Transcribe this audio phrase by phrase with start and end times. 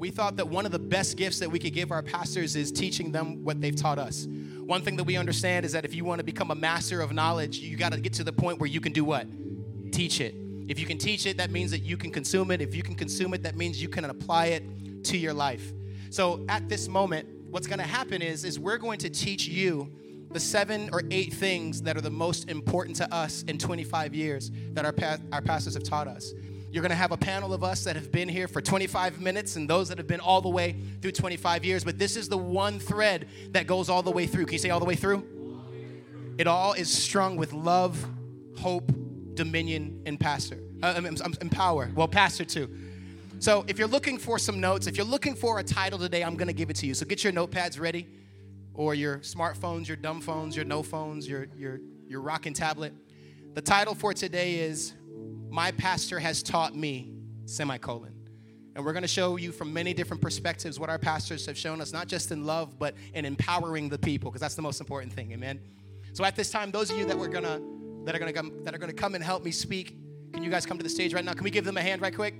[0.00, 2.72] we thought that one of the best gifts that we could give our pastors is
[2.72, 4.26] teaching them what they've taught us.
[4.64, 7.12] One thing that we understand is that if you want to become a master of
[7.12, 9.26] knowledge, you got to get to the point where you can do what?
[9.92, 10.34] Teach it.
[10.68, 12.62] If you can teach it, that means that you can consume it.
[12.62, 15.70] If you can consume it, that means you can apply it to your life.
[16.08, 19.92] So at this moment, what's going to happen is is we're going to teach you
[20.30, 24.50] the seven or eight things that are the most important to us in 25 years
[24.72, 26.32] that our, pa- our pastors have taught us.
[26.70, 29.56] You're going to have a panel of us that have been here for 25 minutes
[29.56, 31.82] and those that have been all the way through 25 years.
[31.82, 34.46] But this is the one thread that goes all the way through.
[34.46, 35.26] Can you say all the way through?
[36.38, 38.02] It all is strung with love,
[38.56, 38.92] hope,
[39.34, 40.58] dominion, and pastor.
[40.82, 41.02] Uh,
[41.40, 41.90] and power.
[41.94, 42.70] Well, pastor too.
[43.40, 46.36] So if you're looking for some notes, if you're looking for a title today, I'm
[46.36, 46.94] going to give it to you.
[46.94, 48.06] So get your notepads ready
[48.74, 52.94] or your smartphones, your dumb phones, your no phones, your, your, your rocking tablet.
[53.54, 54.94] The title for today is
[55.50, 57.12] My Pastor Has Taught Me,
[57.44, 58.14] semicolon.
[58.76, 61.80] And we're going to show you from many different perspectives what our pastors have shown
[61.80, 65.12] us, not just in love, but in empowering the people, because that's the most important
[65.12, 65.32] thing.
[65.32, 65.60] Amen.
[66.12, 67.60] So at this time, those of you that we're gonna
[68.04, 69.96] that are gonna come that are gonna come and help me speak,
[70.32, 71.32] can you guys come to the stage right now?
[71.32, 72.34] Can we give them a hand right quick?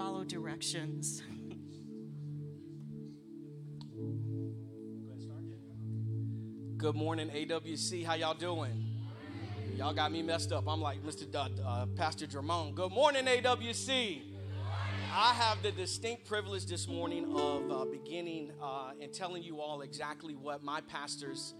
[0.00, 1.22] Directions.
[6.78, 8.06] Good morning, AWC.
[8.06, 8.86] How y'all doing?
[9.76, 10.64] Y'all got me messed up.
[10.66, 11.26] I'm like Mr.
[11.34, 12.74] Uh, uh, Pastor Jermone.
[12.74, 14.22] Good morning, AWC.
[15.12, 19.82] I have the distinct privilege this morning of uh, beginning uh, and telling you all
[19.82, 21.52] exactly what my pastors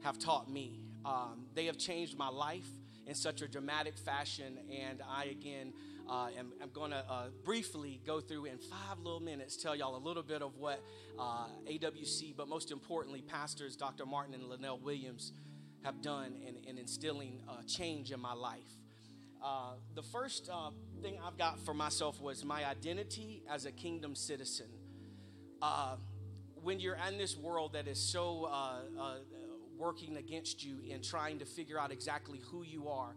[0.00, 0.80] have taught me.
[1.04, 2.68] Um, they have changed my life
[3.06, 5.74] in such a dramatic fashion, and I again
[6.12, 9.96] uh, am, I'm going to uh, briefly go through in five little minutes, tell y'all
[9.96, 10.82] a little bit of what
[11.18, 14.04] uh, AWC, but most importantly, pastors Dr.
[14.04, 15.32] Martin and Linnell Williams
[15.84, 18.68] have done in, in instilling uh, change in my life.
[19.42, 20.70] Uh, the first uh,
[21.00, 24.66] thing I've got for myself was my identity as a kingdom citizen.
[26.62, 28.50] when you're in this world that is so
[29.78, 33.16] working against you and trying to figure out exactly who you are,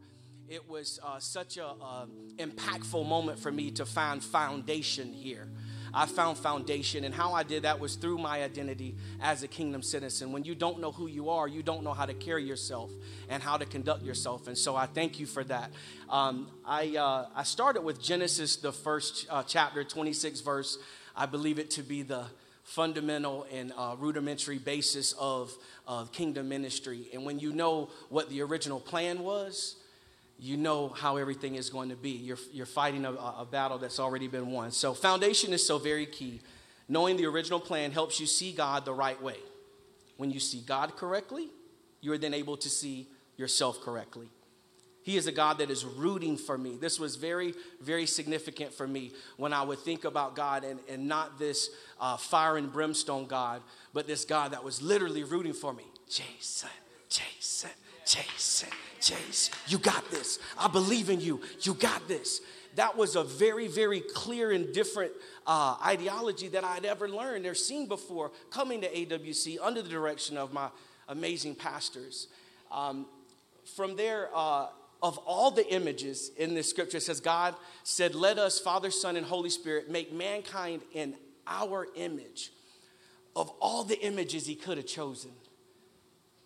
[0.50, 2.06] it was uh, such a uh,
[2.38, 5.47] impactful moment for me to find foundation here.
[5.94, 9.81] I found foundation and how i did that was through my identity as a kingdom
[9.81, 10.34] citizen.
[10.34, 12.91] When you don't know who you are you don't know how to carry yourself
[13.29, 15.72] and how to conduct yourself and so i thank you for that.
[16.09, 20.78] Um, I, uh, I started with genesis the first uh, chapter 26 verse
[21.16, 22.25] i believe it to be the
[22.63, 25.55] fundamental and uh, rudimentary basis of
[26.11, 27.07] kingdom ministry.
[27.13, 29.75] And when you know what the original plan was
[30.38, 32.09] you know how everything is going to be.
[32.09, 34.72] You're, you're fighting a, a battle that's already been won.
[34.72, 36.41] So, foundation is so very key.
[36.88, 39.38] Knowing the original plan helps you see God the right way.
[40.18, 41.50] When you see God correctly,
[42.01, 43.07] you are then able to see
[43.38, 44.29] yourself correctly.
[45.06, 46.78] He is a God that is rooting for me.
[46.81, 51.07] This was very, very significant for me when I would think about God and, and
[51.07, 51.69] not this
[52.02, 53.62] uh, fire and brimstone God,
[53.94, 55.84] but this God that was literally rooting for me.
[56.09, 56.69] Jason,
[57.07, 57.69] Jason,
[58.05, 58.69] Jason,
[59.01, 60.39] Chase, you got this.
[60.57, 61.41] I believe in you.
[61.61, 62.41] You got this.
[62.75, 65.11] That was a very, very clear and different
[65.47, 70.38] uh, ideology that I'd ever learned or seen before coming to AWC under the direction
[70.38, 70.69] of my
[71.07, 72.27] amazing pastors.
[72.71, 73.05] Um,
[73.75, 74.67] from there, uh,
[75.01, 79.16] of all the images in the scripture, it says, God said, Let us, Father, Son,
[79.16, 81.16] and Holy Spirit, make mankind in
[81.47, 82.52] our image.
[83.35, 85.31] Of all the images he could have chosen,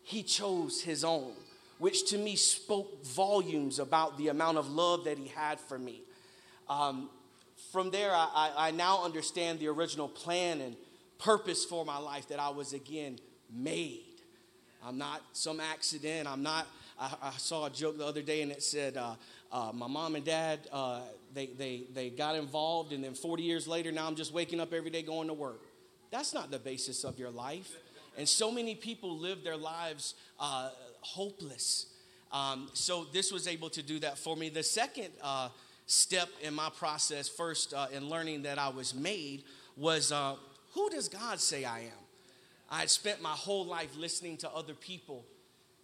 [0.01, 1.33] he chose his own
[1.79, 6.01] which to me spoke volumes about the amount of love that he had for me.
[6.69, 7.09] Um,
[7.71, 10.75] from there, I, I, now understand the original plan and
[11.17, 13.19] purpose for my life that I was again
[13.51, 14.03] made.
[14.85, 16.27] I'm not some accident.
[16.27, 16.67] I'm not.
[16.99, 19.15] I, I saw a joke the other day and it said, uh,
[19.51, 21.01] uh, "My mom and dad uh,
[21.33, 24.73] they, they they got involved, and then 40 years later, now I'm just waking up
[24.73, 25.61] every day going to work."
[26.11, 27.75] That's not the basis of your life.
[28.17, 30.69] And so many people live their lives uh,
[31.01, 31.87] hopeless.
[32.31, 34.49] Um, so this was able to do that for me.
[34.49, 35.49] The second uh,
[35.87, 39.43] step in my process, first uh, in learning that I was made,
[39.75, 40.35] was uh,
[40.73, 42.03] who does God say I am?
[42.69, 45.25] I had spent my whole life listening to other people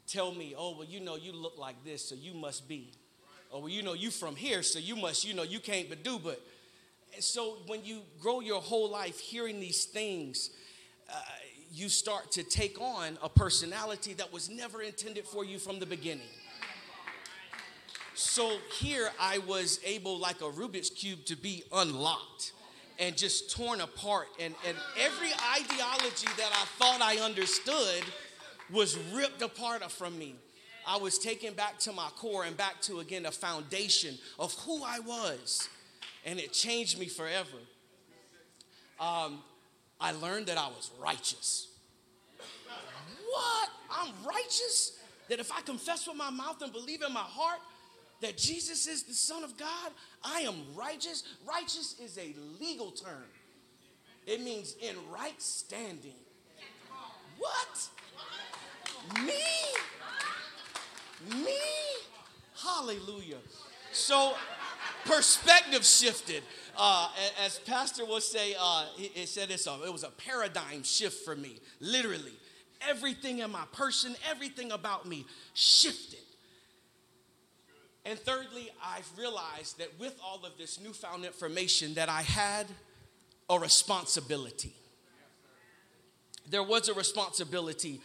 [0.07, 2.91] tell me, oh, well, you know, you look like this, so you must be.
[3.51, 6.03] Or, well, you know, you from here, so you must, you know, you can't but
[6.03, 6.19] do.
[6.19, 6.41] But
[7.19, 10.51] so when you grow your whole life hearing these things,
[11.09, 11.19] uh,
[11.75, 15.85] you start to take on a personality that was never intended for you from the
[15.85, 16.23] beginning.
[18.13, 22.53] So here I was able, like a Rubik's Cube, to be unlocked
[22.97, 24.27] and just torn apart.
[24.39, 28.05] And, and every ideology that I thought I understood
[28.71, 30.35] was ripped apart from me.
[30.87, 34.81] I was taken back to my core and back to, again, a foundation of who
[34.81, 35.67] I was.
[36.25, 37.57] And it changed me forever.
[38.97, 39.39] Um,
[39.99, 41.67] I learned that I was righteous.
[43.29, 43.69] What?
[43.91, 44.99] I'm righteous?
[45.29, 47.59] That if I confess with my mouth and believe in my heart
[48.21, 49.91] that Jesus is the Son of God,
[50.23, 51.23] I am righteous.
[51.47, 53.25] Righteous is a legal term,
[54.25, 56.13] it means in right standing.
[57.37, 57.89] What?
[59.23, 59.33] Me?
[61.43, 61.57] Me?
[62.63, 63.37] Hallelujah.
[63.91, 64.33] So,
[65.05, 66.43] perspective shifted.
[66.77, 67.09] Uh,
[67.45, 71.23] as Pastor would say, uh, he, he said it's a, it was a paradigm shift
[71.23, 72.33] for me, literally.
[72.87, 76.19] Everything in my person, everything about me shifted.
[78.05, 82.67] And thirdly, I've realized that with all of this newfound information that I had
[83.49, 84.75] a responsibility.
[86.47, 88.01] There was a responsibility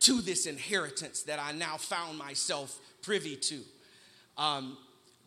[0.00, 3.60] to this inheritance that I now found myself privy to.
[4.38, 4.78] Um,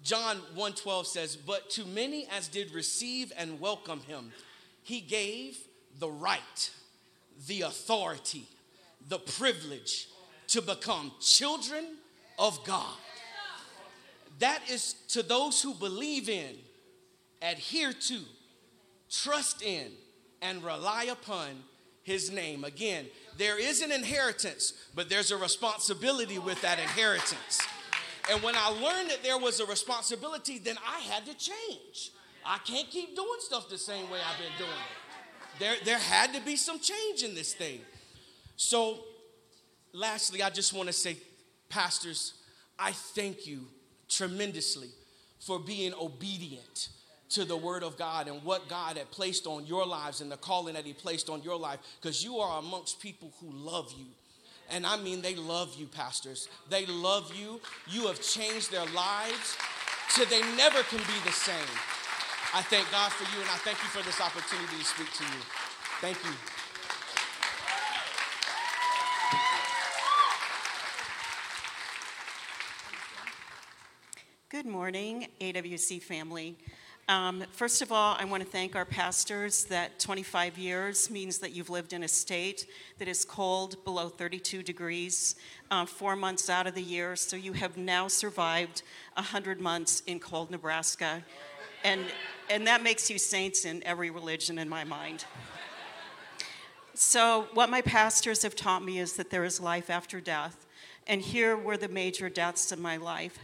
[0.03, 4.33] John 1:12 says, "But to many as did receive and welcome him,
[4.83, 5.57] he gave
[5.99, 6.71] the right,
[7.47, 8.47] the authority,
[9.07, 10.07] the privilege
[10.47, 11.97] to become children
[12.37, 12.97] of God."
[14.39, 16.63] That is to those who believe in,
[17.41, 18.25] adhere to,
[19.09, 19.97] trust in,
[20.41, 21.67] and rely upon
[22.03, 22.63] his name.
[22.63, 27.59] Again, there is an inheritance, but there's a responsibility with that inheritance.
[28.29, 32.11] And when I learned that there was a responsibility, then I had to change.
[32.45, 35.59] I can't keep doing stuff the same way I've been doing it.
[35.59, 37.81] There, there had to be some change in this thing.
[38.55, 38.99] So,
[39.93, 41.17] lastly, I just want to say,
[41.69, 42.35] pastors,
[42.77, 43.67] I thank you
[44.07, 44.89] tremendously
[45.39, 46.89] for being obedient
[47.29, 50.37] to the word of God and what God had placed on your lives and the
[50.37, 54.05] calling that He placed on your life because you are amongst people who love you.
[54.71, 56.47] And I mean, they love you, pastors.
[56.69, 57.59] They love you.
[57.87, 59.57] You have changed their lives
[60.09, 61.55] so they never can be the same.
[62.53, 65.23] I thank God for you and I thank you for this opportunity to speak to
[65.23, 65.41] you.
[66.01, 66.31] Thank you.
[74.49, 76.57] Good morning, AWC family.
[77.09, 81.53] Um, first of all, I want to thank our pastors that 25 years means that
[81.53, 82.67] you've lived in a state
[82.99, 85.35] that is cold, below 32 degrees,
[85.71, 87.15] uh, four months out of the year.
[87.15, 88.83] So you have now survived
[89.15, 91.23] 100 months in cold Nebraska.
[91.83, 92.01] And,
[92.47, 95.25] and that makes you saints in every religion in my mind.
[96.93, 100.67] So, what my pastors have taught me is that there is life after death.
[101.07, 103.39] And here were the major deaths in my life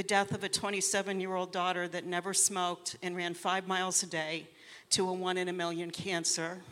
[0.00, 4.02] the death of a 27 year old daughter that never smoked and ran five miles
[4.02, 4.48] a day
[4.88, 6.62] to a one in a million cancer.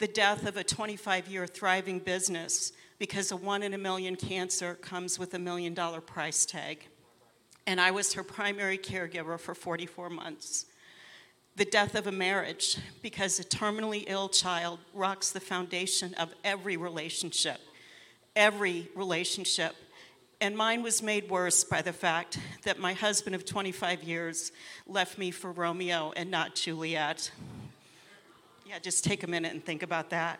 [0.00, 4.74] The death of a 25 year thriving business because a one in a million cancer
[4.74, 6.86] comes with a million dollar price tag.
[7.66, 10.66] And I was her primary caregiver for 44 months.
[11.56, 16.76] The death of a marriage because a terminally ill child rocks the foundation of every
[16.76, 17.62] relationship.
[18.34, 19.74] Every relationship
[20.40, 24.52] and mine was made worse by the fact that my husband of 25 years
[24.86, 27.30] left me for Romeo and not Juliet.
[28.66, 30.38] Yeah, just take a minute and think about that.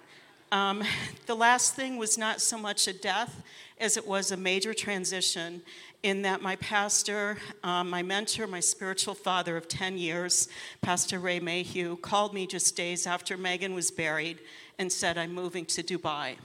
[0.52, 0.84] Um,
[1.26, 3.42] the last thing was not so much a death
[3.78, 5.62] as it was a major transition
[6.02, 10.48] in that my pastor, um, my mentor, my spiritual father of 10 years,
[10.82, 14.38] Pastor Ray Mayhew, called me just days after Megan was buried
[14.78, 16.36] and said, I'm moving to Dubai.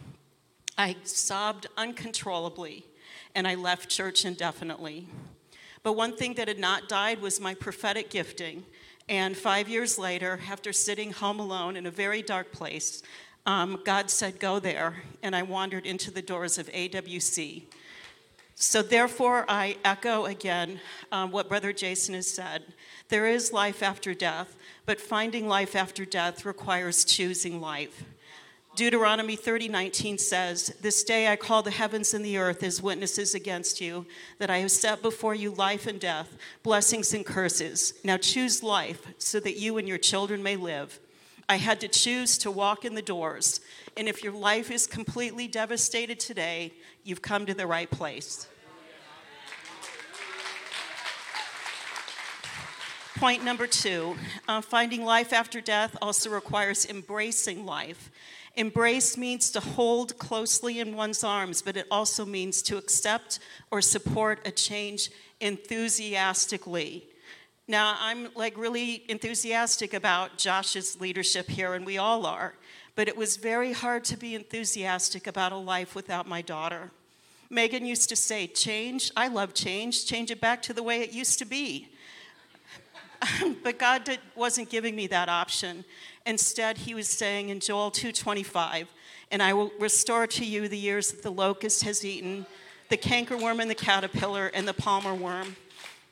[0.77, 2.85] I sobbed uncontrollably
[3.35, 5.07] and I left church indefinitely.
[5.83, 8.63] But one thing that had not died was my prophetic gifting.
[9.09, 13.01] And five years later, after sitting home alone in a very dark place,
[13.45, 15.03] um, God said, Go there.
[15.23, 17.63] And I wandered into the doors of AWC.
[18.55, 20.79] So, therefore, I echo again
[21.11, 22.63] um, what Brother Jason has said.
[23.09, 28.03] There is life after death, but finding life after death requires choosing life.
[28.75, 33.81] Deuteronomy 30:19 says, "This day I call the heavens and the earth as witnesses against
[33.81, 34.05] you,
[34.39, 36.29] that I have set before you life and death,
[36.63, 37.93] blessings and curses.
[38.03, 40.99] Now choose life, so that you and your children may live."
[41.49, 43.59] I had to choose to walk in the doors,
[43.97, 46.71] and if your life is completely devastated today,
[47.03, 48.47] you've come to the right place.
[53.17, 54.15] Point number two
[54.47, 58.09] uh, finding life after death also requires embracing life.
[58.55, 63.39] Embrace means to hold closely in one's arms, but it also means to accept
[63.71, 67.05] or support a change enthusiastically.
[67.67, 72.55] Now, I'm like really enthusiastic about Josh's leadership here, and we all are,
[72.95, 76.91] but it was very hard to be enthusiastic about a life without my daughter.
[77.49, 81.13] Megan used to say, Change, I love change, change it back to the way it
[81.13, 81.87] used to be.
[83.63, 85.85] but God did, wasn't giving me that option.
[86.25, 88.87] Instead, he was saying in Joel 2:25,
[89.31, 92.45] "And I will restore to you the years that the locust has eaten,
[92.89, 95.55] the cankerworm and the caterpillar and the palmer worm."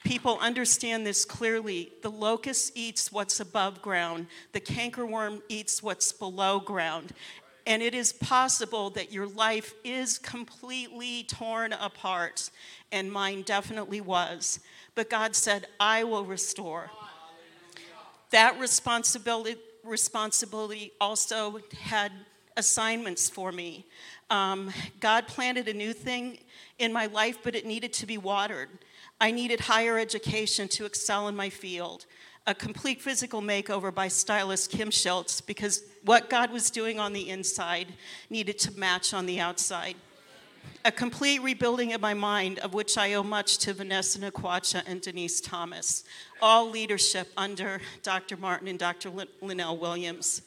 [0.03, 1.91] People understand this clearly.
[2.01, 7.13] The locust eats what's above ground, the cankerworm eats what's below ground.
[7.67, 12.49] And it is possible that your life is completely torn apart,
[12.91, 14.59] and mine definitely was.
[14.95, 16.89] But God said, I will restore.
[18.31, 19.59] That responsibility
[19.89, 22.11] responsibility also had
[22.55, 23.85] assignments for me.
[24.29, 26.39] Um, God planted a new thing
[26.77, 28.69] in my life, but it needed to be watered.
[29.19, 32.05] I needed higher education to excel in my field.
[32.47, 37.29] A complete physical makeover by stylist Kim Schultz because what God was doing on the
[37.29, 37.87] inside
[38.29, 39.95] needed to match on the outside.
[40.85, 45.01] A complete rebuilding of my mind, of which I owe much to Vanessa Nakwacha and
[45.01, 46.03] Denise Thomas,
[46.41, 48.37] all leadership under Dr.
[48.37, 49.11] Martin and Dr.
[49.41, 50.41] Linnell Williams.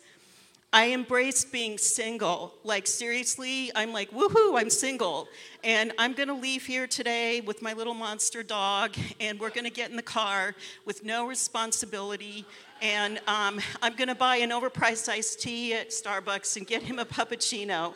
[0.75, 2.55] I embraced being single.
[2.65, 5.29] Like, seriously, I'm like, woohoo, I'm single.
[5.63, 9.91] And I'm gonna leave here today with my little monster dog, and we're gonna get
[9.91, 10.55] in the car
[10.87, 12.47] with no responsibility.
[12.81, 17.05] And um, I'm gonna buy an overpriced iced tea at Starbucks and get him a
[17.05, 17.93] puppuccino.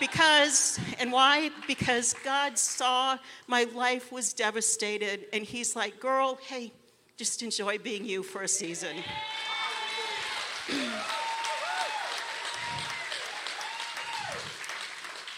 [0.00, 1.50] Because, and why?
[1.66, 6.72] Because God saw my life was devastated, and He's like, girl, hey,
[7.16, 8.96] just enjoy being you for a season.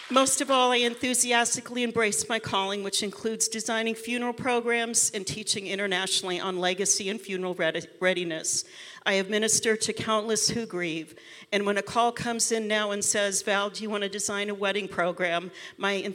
[0.09, 5.67] Most of all, I enthusiastically embraced my calling, which includes designing funeral programs and teaching
[5.67, 7.57] internationally on legacy and funeral
[7.99, 8.63] readiness.
[9.07, 11.15] I have ministered to countless who grieve.
[11.53, 14.49] And when a call comes in now and says, Val, do you want to design
[14.49, 15.49] a wedding program?
[15.77, 16.13] My,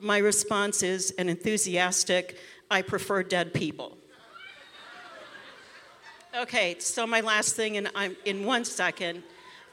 [0.00, 2.38] my response is an enthusiastic,
[2.70, 3.98] I prefer dead people.
[6.34, 9.22] Okay, so my last thing, and I'm in one second.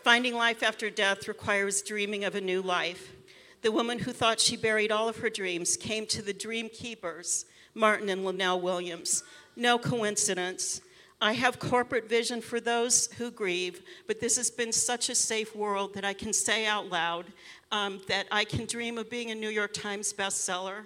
[0.03, 3.13] Finding life after death requires dreaming of a new life.
[3.61, 7.45] The woman who thought she buried all of her dreams came to the dream keepers,
[7.73, 9.23] Martin and Linnell Williams.
[9.55, 10.81] No coincidence.
[11.21, 15.53] I have corporate vision for those who grieve, but this has been such a safe
[15.53, 17.25] world that I can say out loud
[17.73, 20.83] um, that I can dream of being a New York Times bestseller.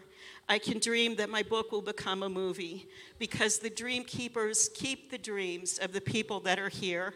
[0.49, 2.87] I can dream that my book will become a movie
[3.19, 7.13] because the dream keepers keep the dreams of the people that are here.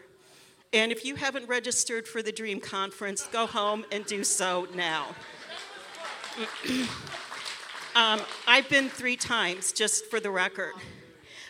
[0.72, 5.08] And if you haven't registered for the Dream Conference, go home and do so now.
[7.96, 10.74] um, I've been three times, just for the record.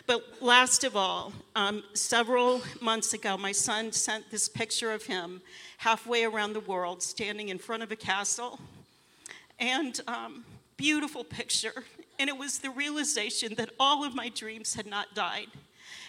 [0.09, 5.39] But last of all, um, several months ago, my son sent this picture of him
[5.77, 8.59] halfway around the world, standing in front of a castle.
[9.59, 10.45] And um,
[10.77, 11.83] beautiful picture.
[12.17, 15.49] And it was the realization that all of my dreams had not died.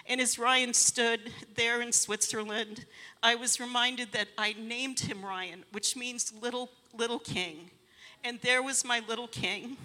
[0.07, 2.87] And as Ryan stood there in Switzerland,
[3.23, 7.71] I was reminded that I named him Ryan, which means little, little king.
[8.25, 9.77] And there was my little king.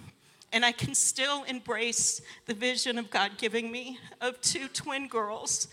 [0.56, 5.68] And I can still embrace the vision of God giving me of two twin girls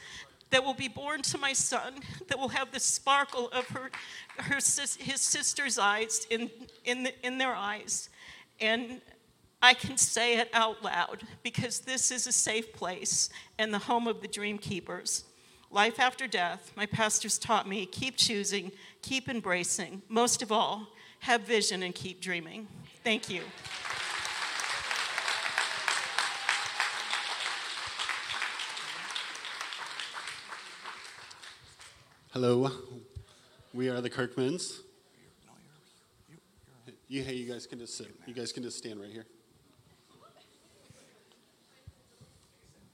[0.50, 1.94] that will be born to my son,
[2.26, 3.92] that will have the sparkle of her,
[4.38, 6.50] her his sister's eyes in,
[6.84, 8.08] in, the, in their eyes.
[8.60, 9.00] And
[9.62, 14.08] I can say it out loud because this is a safe place and the home
[14.08, 15.22] of the dream keepers.
[15.70, 20.02] Life after death, my pastors taught me keep choosing, keep embracing.
[20.08, 20.88] Most of all,
[21.20, 22.66] have vision and keep dreaming.
[23.04, 23.42] Thank you.
[32.32, 32.70] Hello,
[33.74, 34.78] we are the Kirkmans.
[37.06, 38.06] You, hey, you guys can just sit.
[38.26, 39.26] You guys can just stand right here.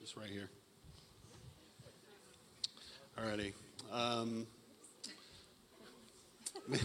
[0.00, 0.50] Just right here.
[3.16, 3.52] Alrighty.
[3.92, 4.48] Um,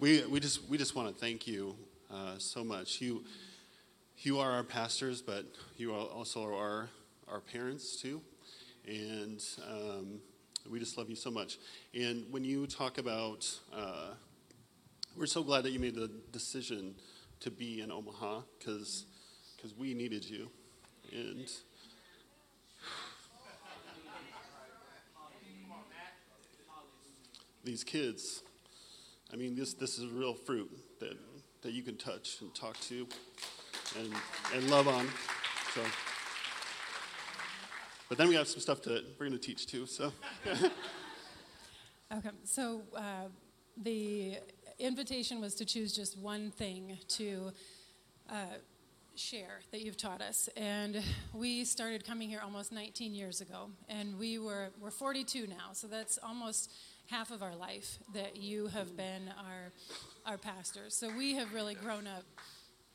[0.00, 1.76] we, we just we just want to thank you
[2.10, 3.02] uh, so much.
[3.02, 3.22] You
[4.20, 5.44] you are our pastors, but
[5.76, 6.88] you also are
[7.28, 8.22] our parents too,
[8.88, 10.20] and um,
[10.70, 11.58] we just love you so much.
[11.94, 14.10] And when you talk about, uh,
[15.16, 16.94] we're so glad that you made the decision
[17.40, 19.06] to be in Omaha because
[19.56, 20.50] because we needed you,
[21.12, 21.50] and.
[27.64, 28.44] These kids,
[29.32, 30.70] I mean, this, this is real fruit
[31.00, 31.18] that,
[31.62, 33.08] that you can touch and talk to
[33.98, 34.12] and,
[34.54, 35.08] and love on.
[35.74, 35.80] So,
[38.08, 39.86] but then we have some stuff to we're going to teach too.
[39.86, 40.12] So,
[42.12, 43.28] Okay, so uh,
[43.76, 44.38] the
[44.78, 47.50] invitation was to choose just one thing to
[48.30, 48.58] uh,
[49.16, 51.02] share that you've taught us, and
[51.34, 55.88] we started coming here almost 19 years ago, and we were we're 42 now, so
[55.88, 56.70] that's almost
[57.10, 59.72] half of our life that you have been our
[60.30, 60.94] our pastors.
[60.94, 62.22] So we have really grown up.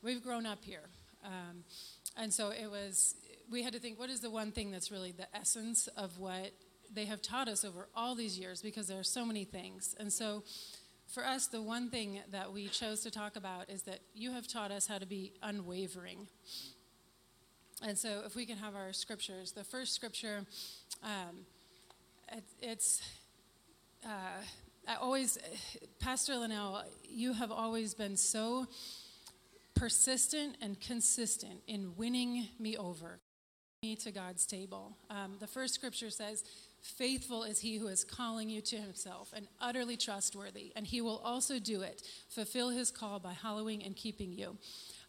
[0.02, 0.88] We've grown up here,
[1.22, 1.64] um,
[2.16, 3.14] and so it was.
[3.50, 6.52] We had to think, what is the one thing that's really the essence of what
[6.92, 8.62] they have taught us over all these years?
[8.62, 10.44] Because there are so many things, and so.
[11.08, 14.48] For us, the one thing that we chose to talk about is that you have
[14.48, 16.26] taught us how to be unwavering.
[17.86, 20.46] And so, if we can have our scriptures, the first scripture,
[21.02, 21.44] um,
[22.32, 23.02] it, it's
[24.06, 24.40] uh,
[24.88, 25.38] I always,
[26.00, 28.66] Pastor Linnell, you have always been so
[29.74, 33.20] persistent and consistent in winning me over,
[33.82, 34.96] me to God's table.
[35.10, 36.44] Um, the first scripture says,
[36.82, 41.20] Faithful is he who is calling you to himself and utterly trustworthy, and he will
[41.24, 44.56] also do it, fulfill his call by hallowing and keeping you.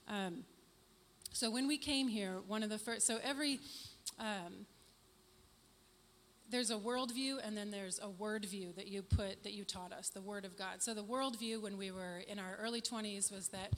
[0.07, 0.43] Um,
[1.33, 3.59] so when we came here, one of the first, so every,
[4.17, 4.65] um,
[6.49, 9.91] there's a worldview and then there's a word view that you put that you taught
[9.91, 13.31] us the word of god so the worldview when we were in our early 20s
[13.31, 13.71] was that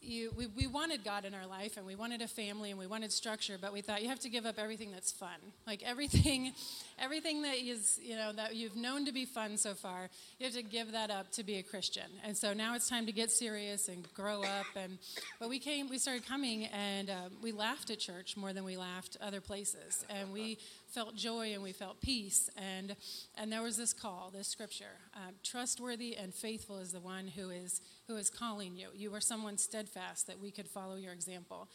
[0.00, 2.86] you, we, we wanted god in our life and we wanted a family and we
[2.86, 5.38] wanted structure but we thought you have to give up everything that's fun.
[5.66, 6.52] Like everything
[6.98, 10.54] everything that is you know that you've known to be fun so far you have
[10.54, 12.10] to give that up to be a christian.
[12.24, 14.98] And so now it's time to get serious and grow up and
[15.40, 18.76] but we came we started coming and um, we laughed at church more than we
[18.76, 20.04] laughed other places.
[20.08, 20.58] And we
[20.92, 22.50] felt joy and we felt peace.
[22.56, 22.96] And
[23.36, 27.50] and there was this call this scripture um, trustworthy and faithful is the one who
[27.50, 28.88] is who is calling you.
[28.94, 31.68] You are someone steadfast that we could follow your example.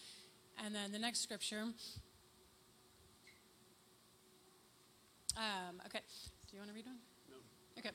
[0.64, 1.66] And then the next scripture.
[5.36, 6.02] Um, okay.
[6.48, 6.98] Do you want to read one?
[7.30, 7.38] No.
[7.80, 7.90] okay.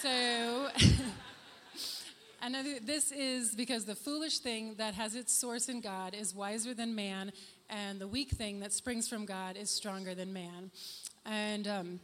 [0.00, 0.68] So
[2.42, 6.72] Another, this is because the foolish thing that has its source in God is wiser
[6.72, 7.32] than man,
[7.70, 10.70] and the weak thing that springs from God is stronger than man.
[11.24, 12.00] And um,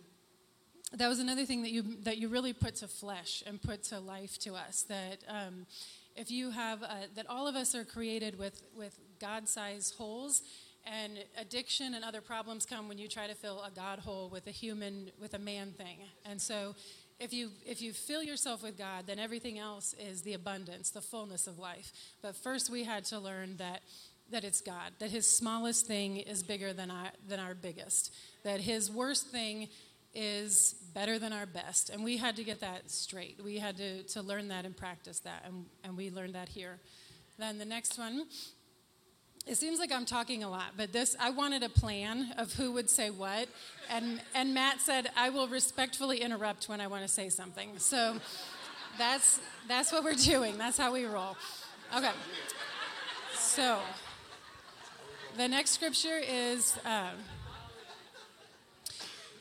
[0.93, 3.99] that was another thing that you that you really put to flesh and put to
[3.99, 4.83] life to us.
[4.89, 5.67] That um,
[6.15, 10.43] if you have a, that all of us are created with with God-sized holes,
[10.87, 14.47] and addiction and other problems come when you try to fill a God hole with
[14.47, 15.99] a human with a man thing.
[16.25, 16.75] And so
[17.19, 21.01] if you if you fill yourself with God, then everything else is the abundance, the
[21.01, 21.93] fullness of life.
[22.23, 23.83] But first we had to learn that
[24.31, 28.13] that it's God, that his smallest thing is bigger than our, than our biggest,
[28.43, 29.69] that his worst thing
[30.15, 31.91] is better than our best.
[31.91, 33.39] And we had to get that straight.
[33.45, 36.79] We had to, to learn that and practice that, and, and we learned that here.
[37.39, 38.27] Then the next one,
[39.47, 42.73] it seems like I'm talking a lot, but this, I wanted a plan of who
[42.73, 43.49] would say what.
[43.89, 47.79] And, and Matt said, I will respectfully interrupt when I want to say something.
[47.79, 48.17] So
[48.99, 50.59] that's, that's what we're doing.
[50.59, 51.37] That's how we roll.
[51.97, 52.11] Okay.
[53.35, 53.79] So
[55.37, 57.13] the next scripture is um,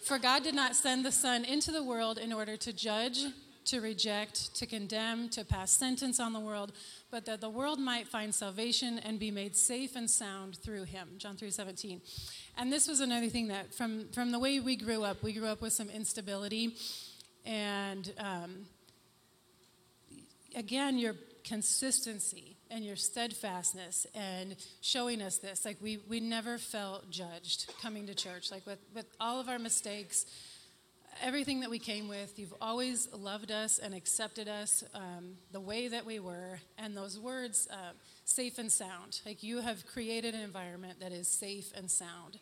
[0.04, 3.24] For God did not send the Son into the world in order to judge,
[3.66, 6.74] to reject, to condemn, to pass sentence on the world,
[7.12, 11.08] but that the world might find salvation and be made safe and sound through him.
[11.18, 12.02] John 3 17.
[12.58, 15.48] And this was another thing that, from, from the way we grew up, we grew
[15.48, 16.76] up with some instability.
[17.46, 18.66] And um,
[20.56, 25.66] again, your consistency and your steadfastness and showing us this.
[25.66, 28.52] Like, we, we never felt judged coming to church.
[28.52, 30.26] Like, with, with all of our mistakes,
[31.22, 35.88] everything that we came with, you've always loved us and accepted us um, the way
[35.88, 36.60] that we were.
[36.78, 37.94] And those words, uh,
[38.26, 42.40] safe and sound, like you have created an environment that is safe and sound.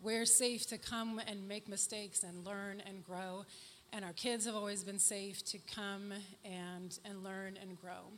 [0.00, 3.44] We're safe to come and make mistakes and learn and grow.
[3.92, 6.12] And our kids have always been safe to come
[6.44, 8.12] and, and learn and grow.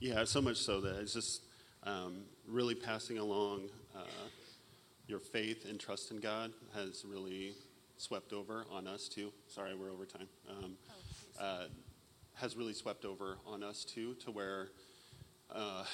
[0.00, 1.42] Yeah, so much so that it's just
[1.84, 4.04] um, really passing along uh,
[5.06, 7.54] your faith and trust in God has really
[7.96, 9.32] swept over on us too.
[9.46, 10.28] Sorry, we're over time.
[10.50, 10.76] Um,
[11.40, 11.64] uh,
[12.34, 14.68] has really swept over on us too, to where
[15.54, 15.84] uh,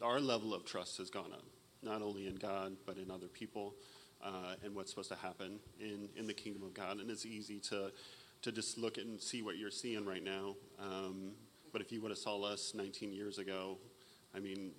[0.00, 1.44] our level of trust has gone up,
[1.82, 3.74] not only in God, but in other people
[4.24, 6.98] uh, and what's supposed to happen in, in the kingdom of God.
[6.98, 7.90] And it's easy to,
[8.42, 10.54] to just look and see what you're seeing right now.
[10.80, 11.32] Um,
[11.72, 13.78] but if you would have saw us 19 years ago,
[14.34, 14.72] I mean,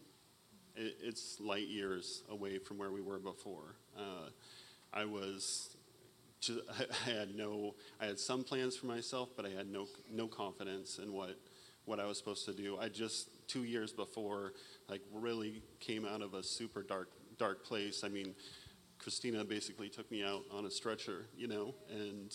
[0.75, 3.75] it, it's light years away from where we were before.
[3.97, 4.29] Uh,
[4.93, 5.75] I was,
[6.39, 6.59] just,
[7.07, 10.99] I had no, I had some plans for myself, but I had no, no confidence
[10.99, 11.37] in what,
[11.85, 12.77] what I was supposed to do.
[12.79, 14.53] I just two years before,
[14.87, 18.03] like, really came out of a super dark, dark place.
[18.03, 18.35] I mean,
[18.99, 22.33] Christina basically took me out on a stretcher, you know, and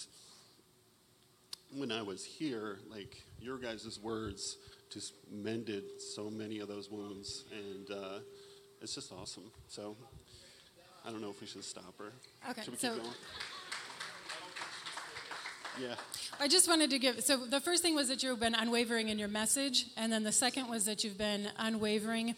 [1.76, 4.56] when I was here, like your guys' words
[4.90, 8.18] just mended so many of those wounds, and uh,
[8.80, 9.50] it's just awesome.
[9.68, 9.96] So
[11.04, 12.12] I don't know if we should stop her.
[12.50, 13.14] Okay, Should we so- keep going?
[15.80, 15.94] Yeah.
[16.40, 17.22] I just wanted to give.
[17.22, 20.32] So the first thing was that you've been unwavering in your message, and then the
[20.32, 22.34] second was that you've been unwavering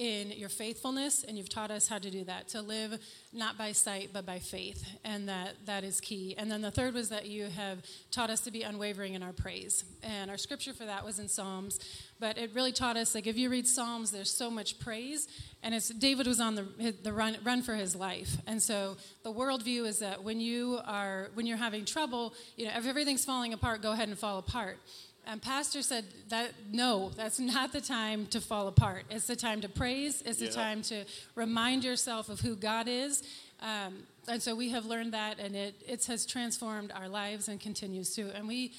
[0.00, 2.98] in your faithfulness, and you've taught us how to do that to live
[3.34, 6.34] not by sight but by faith, and that that is key.
[6.38, 9.34] And then the third was that you have taught us to be unwavering in our
[9.34, 11.78] praise, and our scripture for that was in Psalms.
[12.18, 15.28] But it really taught us like if you read Psalms, there's so much praise,
[15.62, 19.30] and it's David was on the the run run for his life, and so the
[19.30, 23.52] worldview is that when you are when you're having trouble, you know if everything's falling
[23.52, 24.78] apart, go ahead and fall apart.
[25.26, 29.04] And Pastor said that no, that's not the time to fall apart.
[29.10, 30.22] It's the time to praise.
[30.22, 31.04] It's the time to
[31.34, 33.22] remind yourself of who God is.
[33.60, 37.60] Um, and so we have learned that, and it it has transformed our lives and
[37.60, 38.30] continues to.
[38.34, 38.72] And we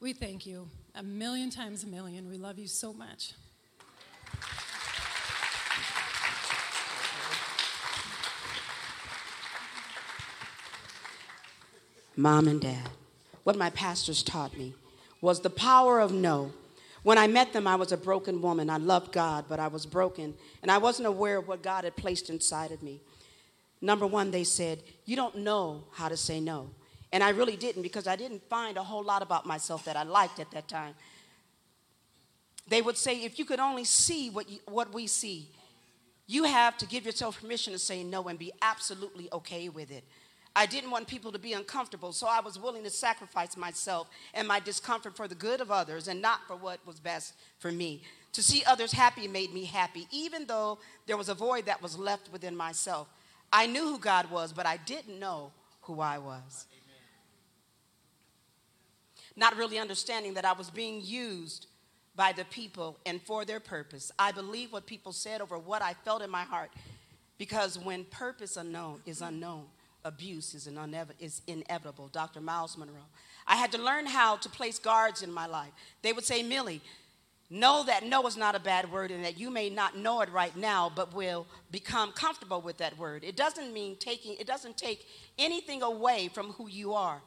[0.00, 2.30] we thank you a million times a million.
[2.30, 3.32] We love you so much.
[12.20, 12.90] mom and dad.
[13.44, 14.74] What my pastors taught me
[15.20, 16.52] was the power of no.
[17.02, 18.68] When I met them, I was a broken woman.
[18.68, 21.96] I loved God, but I was broken, and I wasn't aware of what God had
[21.96, 23.00] placed inside of me.
[23.80, 26.70] Number one, they said, You don't know how to say no.
[27.12, 30.04] And I really didn't because I didn't find a whole lot about myself that I
[30.04, 30.94] liked at that time.
[32.68, 35.48] They would say, If you could only see what, you, what we see,
[36.26, 40.04] you have to give yourself permission to say no and be absolutely okay with it.
[40.54, 44.48] I didn't want people to be uncomfortable, so I was willing to sacrifice myself and
[44.48, 48.02] my discomfort for the good of others and not for what was best for me.
[48.32, 51.98] To see others happy made me happy, even though there was a void that was
[51.98, 53.08] left within myself.
[53.52, 56.66] I knew who God was, but I didn't know who I was.
[59.36, 61.66] Not really understanding that I was being used
[62.16, 64.10] by the people and for their purpose.
[64.18, 66.70] I believe what people said over what I felt in my heart
[67.38, 69.64] because when purpose unknown is unknown,
[70.04, 72.08] abuse is, an unev- is inevitable.
[72.08, 72.40] Dr.
[72.40, 72.96] Myles Munroe.
[73.46, 75.72] I had to learn how to place guards in my life.
[76.02, 76.80] They would say, Millie,
[77.50, 80.30] know that no is not a bad word and that you may not know it
[80.30, 83.24] right now, but will become comfortable with that word.
[83.24, 85.06] It doesn't mean taking, it doesn't take
[85.38, 87.20] anything away from who you are,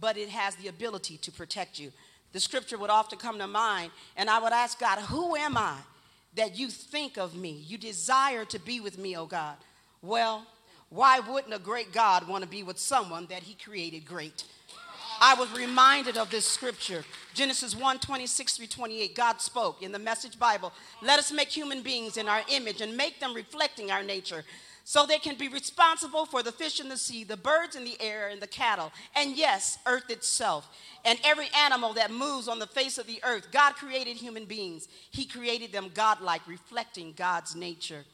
[0.00, 1.92] but it has the ability to protect you.
[2.32, 5.76] The scripture would often come to mind, and I would ask God, Who am I
[6.34, 7.64] that you think of me?
[7.66, 9.56] You desire to be with me, oh God.
[10.02, 10.46] Well,
[10.90, 14.44] why wouldn't a great God want to be with someone that he created great?
[15.20, 19.14] I was reminded of this scripture, Genesis 1 26 through 28.
[19.14, 20.72] God spoke in the Message Bible,
[21.02, 24.44] Let us make human beings in our image and make them reflecting our nature,
[24.84, 28.00] so they can be responsible for the fish in the sea, the birds in the
[28.00, 30.68] air, and the cattle, and yes, earth itself,
[31.04, 33.48] and every animal that moves on the face of the earth.
[33.50, 38.04] God created human beings, He created them godlike, reflecting God's nature.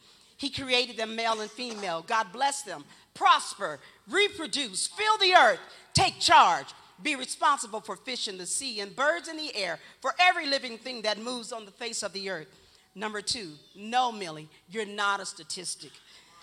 [0.44, 2.04] He created them male and female.
[2.06, 2.84] God bless them.
[3.14, 3.80] Prosper,
[4.10, 5.58] reproduce, fill the earth,
[5.94, 6.66] take charge,
[7.02, 10.76] be responsible for fish in the sea and birds in the air, for every living
[10.76, 12.48] thing that moves on the face of the earth.
[12.94, 15.92] Number two, no, Millie, you're not a statistic.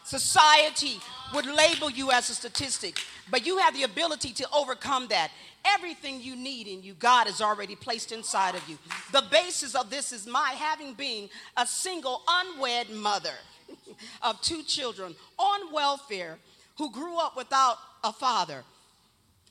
[0.03, 0.97] Society
[1.35, 2.97] would label you as a statistic,
[3.29, 5.29] but you have the ability to overcome that.
[5.63, 8.79] Everything you need in you, God has already placed inside of you.
[9.11, 13.35] The basis of this is my having been a single, unwed mother
[14.21, 16.37] of two children on welfare
[16.77, 18.63] who grew up without a father.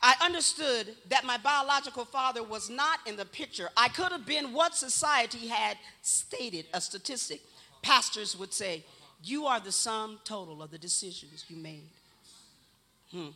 [0.02, 3.68] I understood that my biological father was not in the picture.
[3.76, 7.42] I could have been what society had stated a statistic.
[7.82, 8.82] Pastors would say,
[9.22, 11.82] You are the sum total of the decisions you made.
[13.12, 13.28] Hmm.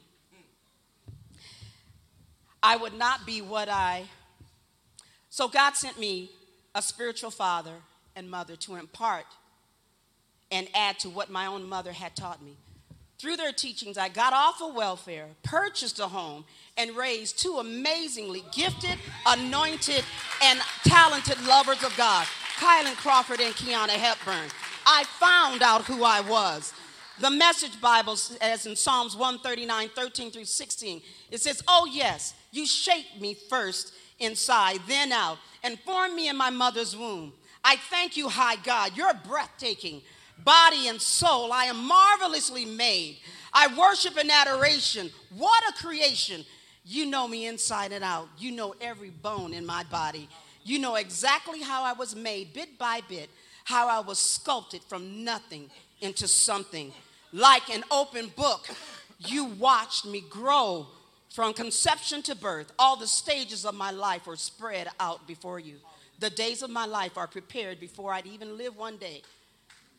[2.63, 4.05] I would not be what I.
[5.29, 6.31] So God sent me
[6.75, 7.75] a spiritual father
[8.17, 9.27] and mother to impart
[10.51, 12.57] and add to what my own mother had taught me.
[13.19, 16.45] Through their teachings, I got off of welfare, purchased a home,
[16.77, 20.05] and raised two amazingly gifted, anointed,
[20.43, 22.27] and talented lovers of God,
[22.59, 24.51] Kylan Crawford and Kiana Hepburn.
[24.85, 26.73] I found out who I was.
[27.21, 32.67] The Message Bible says in Psalms 139, 13 through 16, it says, Oh, yes, you
[32.67, 37.33] shaped me first inside, then out, and formed me in my mother's womb.
[37.63, 38.97] I thank you, high God.
[38.97, 40.03] You're breathtaking.
[40.43, 43.19] Body and soul, I am marvelously made.
[43.53, 45.11] I worship in adoration.
[45.37, 46.45] What a creation.
[46.85, 48.29] You know me inside and out.
[48.39, 50.29] You know every bone in my body.
[50.65, 53.31] You know exactly how I was made, bit by bit,
[53.65, 55.71] how I was sculpted from nothing
[56.01, 56.93] into something.
[57.33, 58.69] Like an open book,
[59.19, 60.87] you watched me grow
[61.31, 62.73] from conception to birth.
[62.79, 65.77] All the stages of my life were spread out before you.
[66.21, 69.23] The days of my life are prepared before I'd even live one day.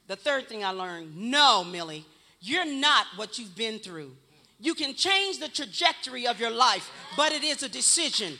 [0.08, 2.06] The third thing I learned no, Millie,
[2.42, 4.12] you're not what you've been through.
[4.60, 8.40] You can change the trajectory of your life, but it is a decision.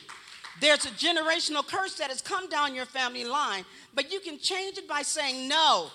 [0.60, 4.78] There's a generational curse that has come down your family line, but you can change
[4.78, 5.88] it by saying no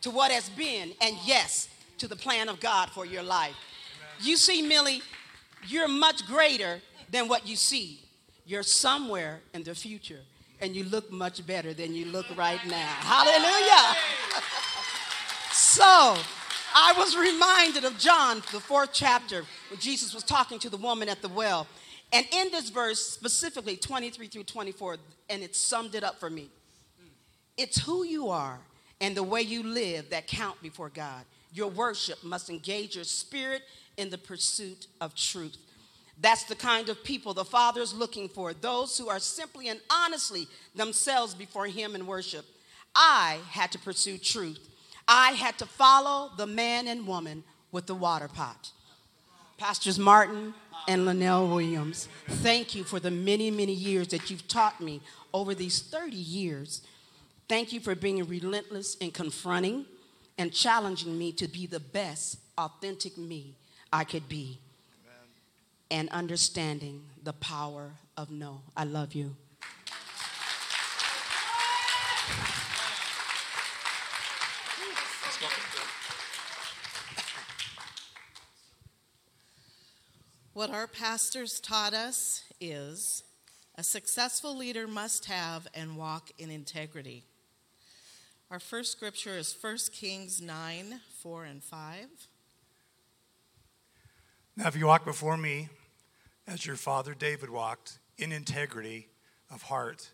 [0.00, 3.54] to what has been and yes to the plan of God for your life.
[4.20, 5.02] You see, Millie,
[5.66, 8.00] you're much greater than what you see.
[8.46, 10.20] You're somewhere in the future,
[10.60, 12.88] and you look much better than you look right now.
[13.00, 13.96] Hallelujah.
[15.78, 16.16] So,
[16.74, 21.08] I was reminded of John, the fourth chapter, when Jesus was talking to the woman
[21.08, 21.68] at the well.
[22.12, 24.96] And in this verse, specifically 23 through 24,
[25.30, 26.48] and it summed it up for me.
[27.56, 28.58] It's who you are
[29.00, 31.24] and the way you live that count before God.
[31.52, 33.62] Your worship must engage your spirit
[33.96, 35.56] in the pursuit of truth.
[36.20, 39.78] That's the kind of people the Father is looking for those who are simply and
[39.88, 42.46] honestly themselves before Him in worship.
[42.96, 44.68] I had to pursue truth.
[45.08, 47.42] I had to follow the man and woman
[47.72, 48.70] with the water pot.
[49.56, 50.52] Pastors Martin
[50.86, 55.00] and Linnell Williams, thank you for the many, many years that you've taught me
[55.32, 56.82] over these 30 years.
[57.48, 59.86] Thank you for being relentless in confronting
[60.36, 63.54] and challenging me to be the best, authentic me
[63.92, 64.58] I could be.
[65.06, 65.26] Amen.
[65.90, 68.60] And understanding the power of no.
[68.76, 69.34] I love you.
[80.58, 83.22] What our pastors taught us is
[83.76, 87.22] a successful leader must have and walk in integrity.
[88.50, 92.06] Our first scripture is 1 Kings 9 4 and 5.
[94.56, 95.68] Now, if you walk before me
[96.48, 99.06] as your father David walked, in integrity
[99.52, 100.10] of heart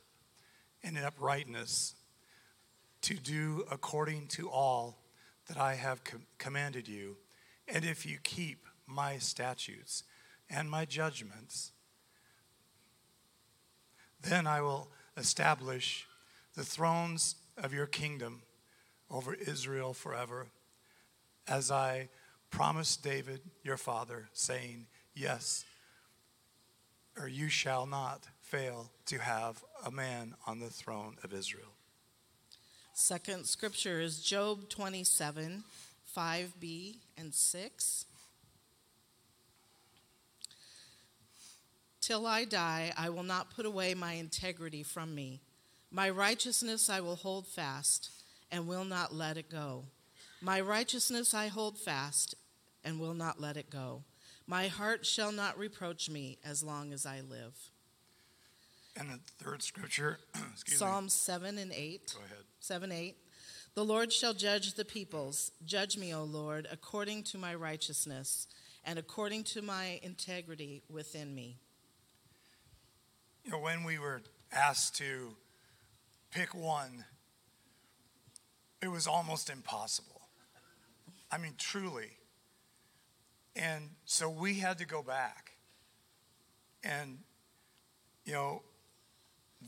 [0.82, 1.94] and in uprightness,
[3.00, 4.98] to do according to all
[5.48, 7.16] that I have com- commanded you,
[7.66, 10.02] and if you keep my statutes
[10.50, 11.72] and my judgments,
[14.20, 16.06] then I will establish
[16.54, 18.42] the thrones of your kingdom
[19.10, 20.46] over Israel forever,
[21.46, 22.08] as I
[22.50, 25.64] promised David, your father, saying, Yes,
[27.18, 31.74] or you shall not fail to have a man on the throne of Israel.
[32.94, 35.64] Second scripture is Job 27
[36.16, 38.06] 5b and 6.
[42.06, 45.40] Till I die, I will not put away my integrity from me.
[45.90, 48.10] My righteousness I will hold fast
[48.52, 49.86] and will not let it go.
[50.42, 52.34] My righteousness I hold fast
[52.84, 54.02] and will not let it go.
[54.46, 57.70] My heart shall not reproach me as long as I live.
[58.98, 60.18] And the third scripture,
[60.66, 62.14] Psalms 7 and 8.
[62.14, 62.44] Go ahead.
[62.60, 63.16] 7 8.
[63.74, 65.52] The Lord shall judge the peoples.
[65.64, 68.46] Judge me, O Lord, according to my righteousness
[68.84, 71.60] and according to my integrity within me.
[73.44, 75.36] You know, when we were asked to
[76.30, 77.04] pick one,
[78.80, 80.22] it was almost impossible.
[81.30, 82.18] I mean, truly.
[83.54, 85.52] And so we had to go back.
[86.82, 87.18] And,
[88.24, 88.62] you know,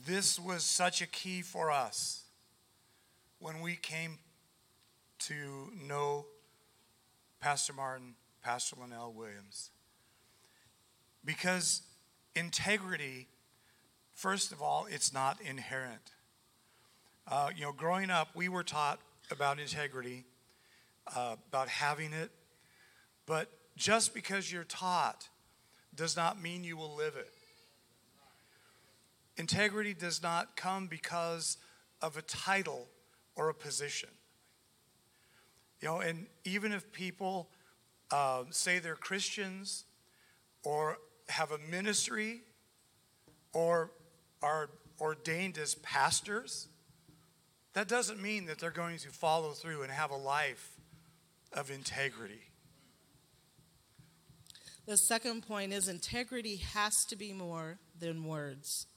[0.05, 2.23] this was such a key for us
[3.39, 4.17] when we came
[5.19, 6.25] to know
[7.39, 9.71] Pastor Martin, Pastor Linnell Williams.
[11.23, 11.81] Because
[12.35, 13.27] integrity,
[14.17, 16.11] first of all, it's not inherent.
[17.27, 18.99] Uh, you know, growing up, we were taught
[19.29, 20.25] about integrity,
[21.15, 22.31] uh, about having it,
[23.27, 25.29] but just because you're taught
[25.95, 27.29] does not mean you will live it.
[29.37, 31.57] Integrity does not come because
[32.01, 32.87] of a title
[33.35, 34.09] or a position.
[35.79, 37.49] You know, and even if people
[38.09, 39.83] uh, say they're Christians
[40.63, 40.97] or
[41.29, 42.41] have a ministry
[43.53, 43.91] or
[44.41, 44.69] are
[44.99, 46.67] ordained as pastors,
[47.73, 50.71] that doesn't mean that they're going to follow through and have a life
[51.53, 52.41] of integrity.
[54.87, 58.87] The second point is integrity has to be more than words.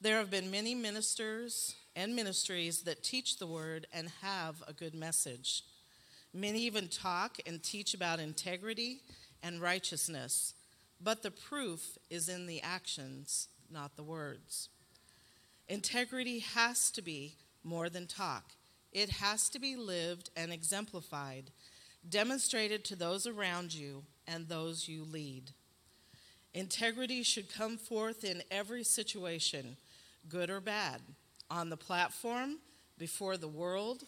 [0.00, 4.94] There have been many ministers and ministries that teach the word and have a good
[4.94, 5.62] message.
[6.32, 9.00] Many even talk and teach about integrity
[9.42, 10.54] and righteousness,
[11.00, 14.68] but the proof is in the actions, not the words.
[15.68, 18.52] Integrity has to be more than talk,
[18.92, 21.50] it has to be lived and exemplified,
[22.08, 25.50] demonstrated to those around you and those you lead.
[26.54, 29.76] Integrity should come forth in every situation,
[30.28, 31.00] good or bad,
[31.50, 32.58] on the platform,
[32.98, 34.04] before the world,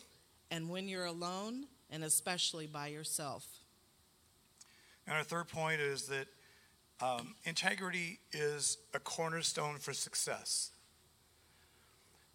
[0.50, 3.46] and when you're alone, and especially by yourself.
[5.07, 6.27] And our third point is that
[7.00, 10.70] um, integrity is a cornerstone for success.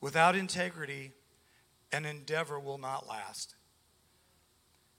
[0.01, 1.11] Without integrity,
[1.91, 3.55] an endeavor will not last.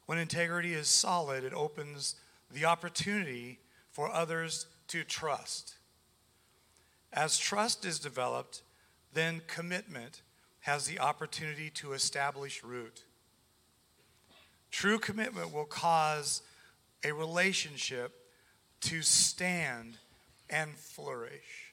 [0.06, 2.16] When integrity is solid, it opens
[2.50, 3.60] the opportunity
[3.92, 5.74] for others to trust.
[7.12, 8.62] As trust is developed,
[9.12, 10.22] then commitment
[10.60, 13.04] has the opportunity to establish root.
[14.70, 16.42] True commitment will cause
[17.04, 18.19] a relationship
[18.80, 19.96] to stand
[20.48, 21.72] and flourish.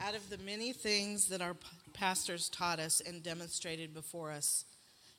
[0.00, 1.56] Out of the many things that our
[1.92, 4.64] pastors taught us and demonstrated before us,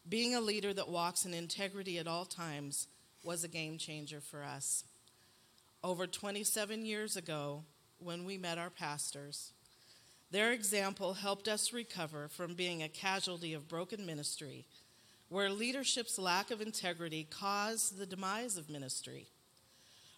[0.08, 2.88] being a leader that walks in integrity at all times
[3.24, 4.86] was a game changer for us.
[5.84, 7.64] Over 27 years ago,
[8.00, 9.52] when we met our pastors,
[10.32, 14.66] their example helped us recover from being a casualty of broken ministry,
[15.30, 19.28] where leadership's lack of integrity caused the demise of ministry.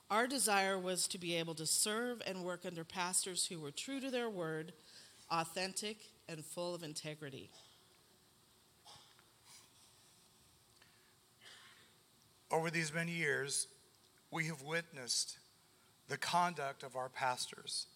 [0.09, 3.99] Our desire was to be able to serve and work under pastors who were true
[3.99, 4.73] to their word,
[5.29, 5.97] authentic,
[6.27, 7.49] and full of integrity.
[12.49, 13.67] Over these many years,
[14.31, 15.37] we have witnessed
[16.09, 17.87] the conduct of our pastors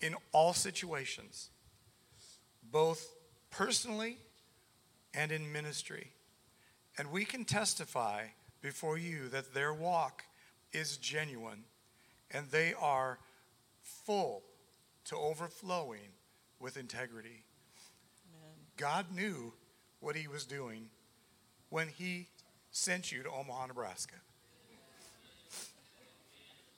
[0.00, 1.50] in all situations,
[2.72, 3.08] both
[3.50, 4.18] personally
[5.14, 6.12] and in ministry.
[6.98, 8.24] And we can testify
[8.60, 10.24] before you that their walk
[10.72, 11.64] is genuine
[12.30, 13.18] and they are
[13.82, 14.42] full
[15.04, 16.10] to overflowing
[16.58, 17.44] with integrity.
[18.34, 18.56] Amen.
[18.76, 19.52] God knew
[20.00, 20.90] what he was doing
[21.70, 22.26] when he
[22.72, 24.16] sent you to Omaha, Nebraska.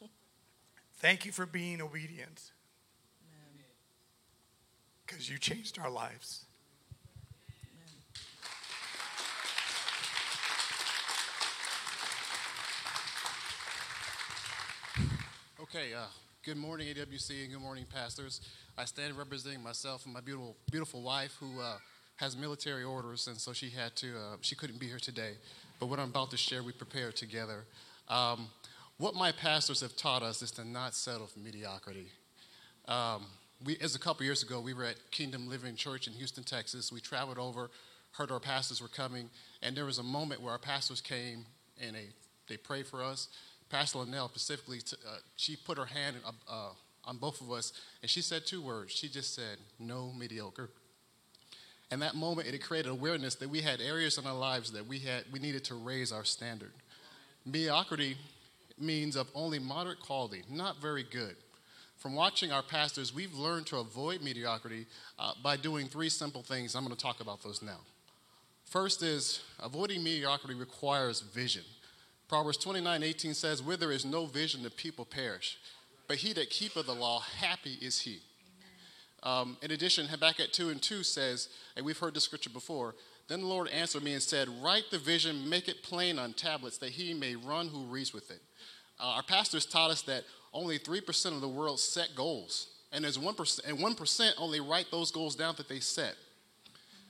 [0.98, 2.42] Thank you for being obedient
[5.06, 6.44] because you changed our lives.
[15.72, 16.00] Okay, uh,
[16.44, 18.40] good morning, AWC, and good morning, pastors.
[18.76, 21.76] I stand representing myself and my beautiful, beautiful wife who uh,
[22.16, 25.34] has military orders, and so she had to, uh, she couldn't be here today.
[25.78, 27.66] But what I'm about to share, we prepared together.
[28.08, 28.48] Um,
[28.96, 32.08] what my pastors have taught us is to not settle for mediocrity.
[32.88, 33.26] Um,
[33.64, 36.90] we, as a couple years ago, we were at Kingdom Living Church in Houston, Texas.
[36.90, 37.70] We traveled over,
[38.10, 39.30] heard our pastors were coming,
[39.62, 41.46] and there was a moment where our pastors came
[41.80, 42.08] and they,
[42.48, 43.28] they prayed for us.
[43.70, 46.68] Pastor Linnell specifically, t- uh, she put her hand uh, uh,
[47.04, 48.92] on both of us, and she said two words.
[48.92, 50.70] She just said, "No mediocre."
[51.90, 54.98] And that moment, it created awareness that we had areas in our lives that we
[55.00, 56.72] had we needed to raise our standard.
[57.46, 58.16] Mediocrity
[58.78, 61.36] means of only moderate quality, not very good.
[61.96, 64.86] From watching our pastors, we've learned to avoid mediocrity
[65.18, 66.74] uh, by doing three simple things.
[66.74, 67.78] I'm going to talk about those now.
[68.64, 71.64] First is avoiding mediocrity requires vision.
[72.30, 75.58] Proverbs 29 18 says, Where there is no vision, the people perish.
[76.06, 78.20] But he that keepeth the law, happy is he.
[79.24, 82.94] Um, in addition, Habakkuk 2 and 2 says, and we've heard this scripture before,
[83.26, 86.78] then the Lord answered me and said, Write the vision, make it plain on tablets,
[86.78, 88.40] that he may run who reads with it.
[89.00, 90.22] Uh, our pastors taught us that
[90.54, 95.10] only 3% of the world set goals, and there's 1%, and 1% only write those
[95.10, 96.14] goals down that they set.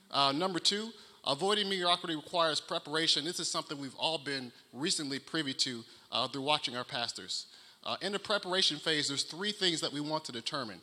[0.09, 0.89] Uh, number two,
[1.25, 3.25] avoiding mediocrity requires preparation.
[3.25, 7.47] This is something we've all been recently privy to uh, through watching our pastors.
[7.83, 10.79] Uh, in the preparation phase, there's three things that we want to determine.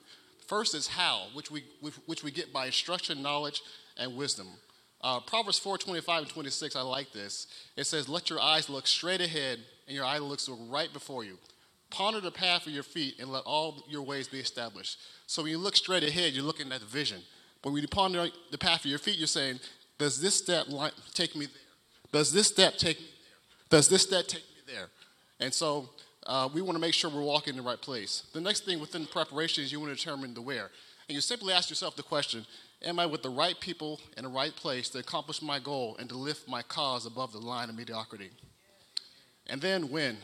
[0.47, 1.65] First is how, which we,
[2.07, 3.63] which we get by instruction, knowledge,
[3.97, 4.49] and wisdom.
[5.01, 7.47] Uh, Proverbs 4 25 and 26, I like this.
[7.77, 11.39] It says, Let your eyes look straight ahead and your eye looks right before you.
[11.91, 14.99] Ponder the path of your feet and let all your ways be established.
[15.27, 17.23] So when you look straight ahead, you're looking at the vision.
[17.63, 19.61] But when you ponder the path of your feet, you're saying,
[19.99, 20.67] Does this step
[21.15, 21.55] take me there?
[22.13, 23.79] Does this step take me there?
[23.79, 24.89] Does this step take me there?
[25.41, 25.91] And so
[26.27, 28.25] uh, we want to make sure we're walking in the right place.
[28.33, 30.71] The next thing within preparation is you want to determine the where.
[31.09, 32.47] And you simply ask yourself the question
[32.85, 36.09] Am I with the right people in the right place to accomplish my goal and
[36.11, 38.31] to lift my cause above the line of mediocrity?
[39.49, 40.17] And then when?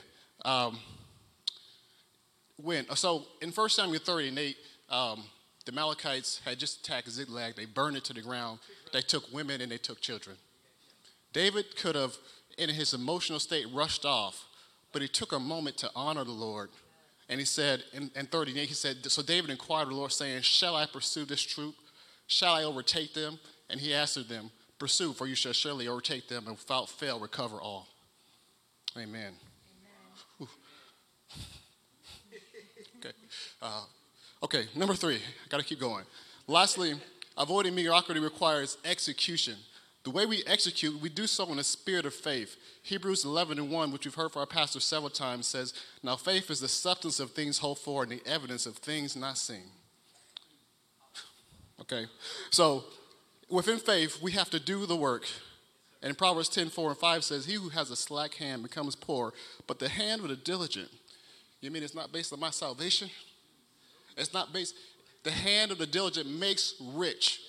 [0.45, 0.79] Um,
[2.63, 2.87] when?
[2.95, 4.57] So in 1 Samuel 30 and 8,
[4.89, 5.25] um,
[5.65, 7.57] the Amalekites had just attacked Ziklag.
[7.57, 8.61] They burned it to the ground.
[8.95, 10.37] They took women and they took children.
[11.33, 12.17] David could have,
[12.57, 14.47] in his emotional state, rushed off,
[14.93, 16.71] but he took a moment to honor the Lord.
[17.29, 20.43] And he said, in, in 38, he said, So David inquired of the Lord, saying,
[20.43, 21.75] Shall I pursue this troop?
[22.29, 23.41] Shall I overtake them?
[23.69, 27.57] And he answered them, Pursue, for you shall surely overtake them, and without fail recover
[27.57, 27.89] all.
[28.97, 29.33] Amen.
[30.41, 30.49] Amen.
[32.99, 33.15] okay.
[33.61, 33.85] Uh,
[34.45, 35.17] okay, number three.
[35.17, 36.05] I Got to keep going.
[36.47, 36.95] Lastly,
[37.37, 39.57] avoiding mediocrity requires execution.
[40.05, 42.57] The way we execute, we do so in a spirit of faith.
[42.83, 45.73] Hebrews 11 and 1, which we've heard from our pastor several times, says,
[46.03, 49.39] Now faith is the substance of things hoped for and the evidence of things not
[49.39, 49.65] seen.
[51.81, 52.07] Okay?
[52.51, 52.85] So,
[53.51, 55.27] within faith, we have to do the work.
[56.03, 59.33] And Proverbs 10 4 and 5 says, He who has a slack hand becomes poor,
[59.67, 60.89] but the hand of the diligent,
[61.61, 63.11] you mean it's not based on my salvation?
[64.17, 64.75] It's not based,
[65.25, 67.41] the hand of the diligent makes rich.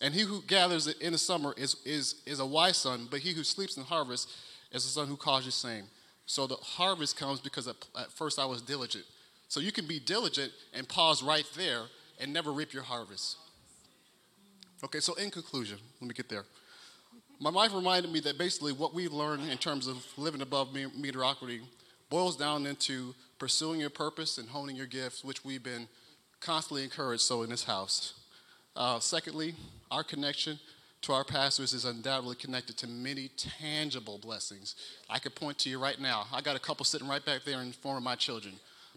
[0.00, 3.20] And he who gathers it in the summer is, is, is a wise son, but
[3.20, 4.30] he who sleeps in harvest
[4.72, 5.84] is a son who calls you same.
[6.26, 9.04] So the harvest comes because at, at first I was diligent.
[9.48, 11.82] So you can be diligent and pause right there
[12.20, 13.36] and never reap your harvest.
[14.82, 16.44] Okay, so in conclusion, let me get there.
[17.40, 21.60] My wife reminded me that basically what we've learned in terms of living above mediocrity
[22.10, 25.88] boils down into pursuing your purpose and honing your gifts, which we've been
[26.44, 28.14] constantly encouraged so in this house.
[28.76, 29.54] Uh, secondly,
[29.90, 30.58] our connection
[31.02, 34.74] to our pastors is undoubtedly connected to many tangible blessings.
[35.08, 36.26] I could point to you right now.
[36.32, 38.54] I got a couple sitting right back there in the form of my children.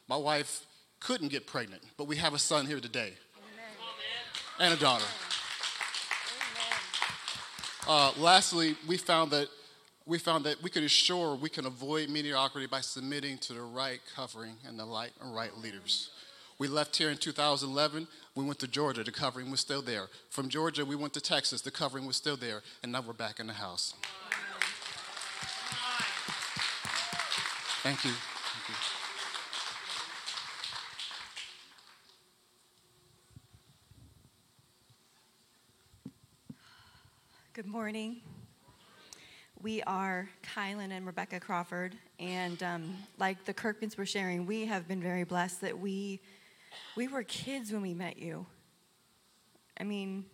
[0.07, 0.65] My wife
[0.99, 4.71] couldn't get pregnant, but we have a son here today Amen.
[4.71, 5.05] and a daughter.
[7.87, 9.47] Uh, lastly, we found that
[10.05, 13.99] we found that we could assure we can avoid mediocrity by submitting to the right
[14.15, 16.11] covering and the right, right leaders.
[16.59, 18.07] We left here in 2011.
[18.33, 19.03] We went to Georgia.
[19.03, 20.07] The covering was still there.
[20.31, 21.61] From Georgia, we went to Texas.
[21.61, 22.63] The covering was still there.
[22.81, 23.93] And now we're back in the house.
[27.83, 28.11] Thank you.
[37.53, 38.17] Good morning.
[39.61, 44.87] We are Kylan and Rebecca Crawford, and um, like the Kirkmans were sharing, we have
[44.87, 46.19] been very blessed that we
[46.95, 48.45] we were kids when we met you.
[49.79, 50.25] I mean,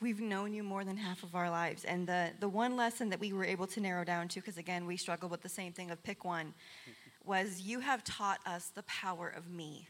[0.00, 3.20] we've known you more than half of our lives, and the the one lesson that
[3.20, 5.90] we were able to narrow down to, because again, we struggled with the same thing
[5.90, 6.54] of pick one,
[7.24, 9.88] was you have taught us the power of me.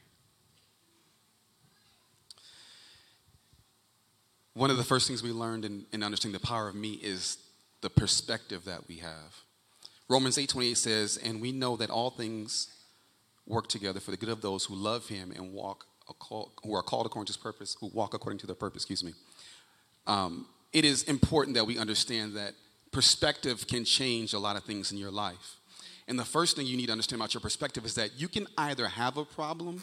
[4.55, 7.38] One of the first things we learned in, in understanding the power of me is
[7.80, 9.45] the perspective that we have.
[10.09, 12.66] Romans 8:28 says, "And we know that all things
[13.47, 15.86] work together for the good of those who love him and walk
[16.64, 19.12] who are called according to his purpose, who walk according to their purpose, excuse me."
[20.07, 22.55] Um, it is important that we understand that
[22.91, 25.57] perspective can change a lot of things in your life.
[26.09, 28.49] And the first thing you need to understand about your perspective is that you can
[28.59, 29.82] either have a problem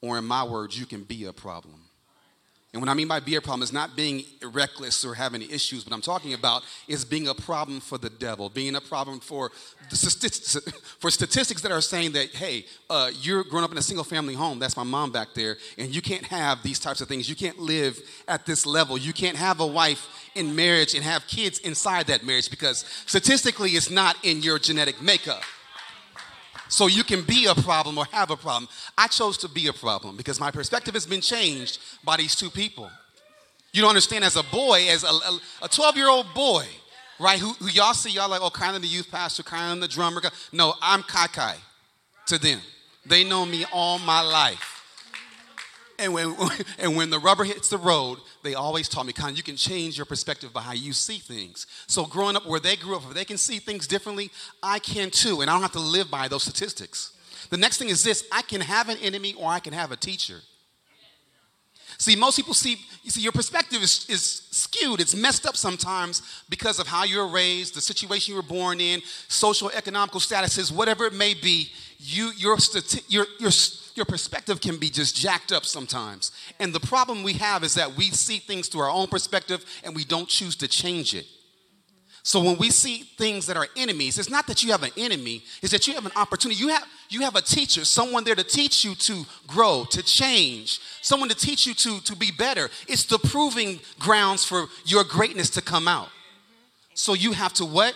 [0.00, 1.84] or in my words, you can be a problem.
[2.72, 5.84] And what I mean by be a problem is not being reckless or having issues.
[5.84, 9.52] What I'm talking about is being a problem for the devil, being a problem for
[9.90, 10.56] statistics,
[10.98, 14.32] for statistics that are saying that, hey, uh, you're growing up in a single family
[14.32, 14.58] home.
[14.58, 15.58] That's my mom back there.
[15.76, 17.28] And you can't have these types of things.
[17.28, 18.96] You can't live at this level.
[18.96, 23.72] You can't have a wife in marriage and have kids inside that marriage because statistically
[23.72, 25.42] it's not in your genetic makeup
[26.72, 28.66] so you can be a problem or have a problem.
[28.96, 32.48] I chose to be a problem because my perspective has been changed by these two
[32.48, 32.90] people.
[33.74, 35.04] You don't understand, as a boy, as
[35.62, 36.64] a 12 year old boy,
[37.20, 39.80] right, who, who, y'all see, y'all like, oh, kind of the youth pastor, kind of
[39.82, 40.22] the drummer.
[40.50, 41.56] No, I'm Kai Kai
[42.28, 42.60] to them.
[43.04, 44.71] They know me all my life.
[45.98, 46.34] And when,
[46.78, 49.96] and when the rubber hits the road, they always taught me, Con, you can change
[49.96, 51.66] your perspective by how you see things.
[51.86, 54.30] So growing up where they grew up, if they can see things differently,
[54.62, 55.40] I can too.
[55.40, 57.12] And I don't have to live by those statistics.
[57.50, 59.96] The next thing is this I can have an enemy or I can have a
[59.96, 60.40] teacher.
[61.98, 65.00] See, most people see, you see, your perspective is, is skewed.
[65.00, 69.02] It's messed up sometimes because of how you're raised, the situation you were born in,
[69.28, 71.70] social, economical statuses, whatever it may be.
[71.98, 72.56] You, your,
[73.06, 73.50] your, your,
[73.94, 76.32] your perspective can be just jacked up sometimes.
[76.58, 79.94] And the problem we have is that we see things through our own perspective and
[79.94, 81.26] we don't choose to change it.
[82.24, 85.42] So when we see things that are enemies, it's not that you have an enemy,
[85.60, 86.60] it's that you have an opportunity.
[86.60, 90.80] You have you have a teacher, someone there to teach you to grow, to change,
[91.02, 92.70] someone to teach you to, to be better.
[92.88, 96.08] It's the proving grounds for your greatness to come out.
[96.94, 97.94] So you have to what?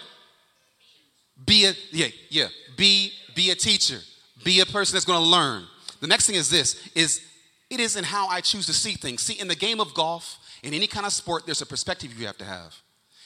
[1.46, 4.00] Be a yeah, yeah, be be a teacher.
[4.44, 5.64] Be a person that's going to learn.
[6.00, 7.22] The next thing is this is
[7.70, 9.22] it is in how I choose to see things.
[9.22, 12.26] See, in the game of golf, in any kind of sport, there's a perspective you
[12.26, 12.76] have to have.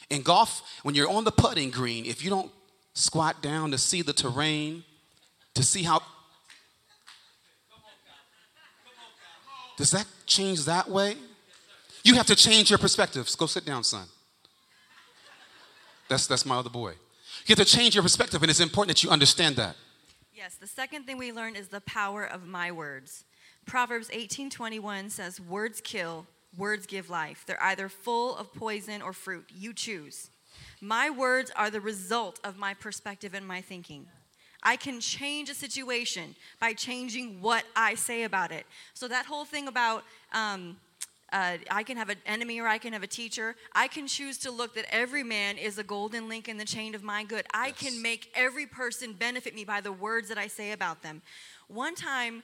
[0.08, 2.50] In golf, when you're on the putting green, if you don't
[2.94, 4.84] squat down to see the terrain,
[5.54, 6.00] to see how.
[9.76, 11.16] Does that change that way?
[12.02, 13.34] You have to change your perspectives.
[13.36, 14.06] Go sit down, son.
[16.08, 16.94] That's, that's my other boy.
[17.46, 19.76] You have to change your perspective, and it's important that you understand that.
[20.40, 23.26] Yes, the second thing we learned is the power of my words.
[23.66, 26.26] Proverbs 18:21 says, "Words kill,
[26.56, 27.44] words give life.
[27.44, 29.50] They're either full of poison or fruit.
[29.52, 30.30] You choose."
[30.80, 34.08] My words are the result of my perspective and my thinking.
[34.62, 38.66] I can change a situation by changing what I say about it.
[38.94, 40.80] So that whole thing about um,
[41.32, 43.56] uh, I can have an enemy or I can have a teacher.
[43.72, 46.94] I can choose to look that every man is a golden link in the chain
[46.94, 47.46] of my good.
[47.52, 47.78] I yes.
[47.78, 51.22] can make every person benefit me by the words that I say about them.
[51.68, 52.42] One time,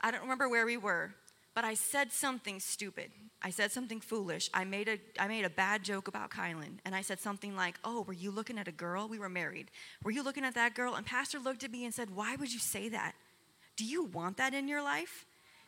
[0.00, 1.14] I don't remember where we were,
[1.54, 3.10] but I said something stupid.
[3.40, 4.50] I said something foolish.
[4.52, 7.76] I made a I made a bad joke about Kylan, and I said something like,
[7.84, 9.06] "Oh, were you looking at a girl?
[9.06, 9.70] We were married.
[10.02, 12.52] Were you looking at that girl?" And Pastor looked at me and said, "Why would
[12.52, 13.14] you say that?
[13.76, 15.26] Do you want that in your life?"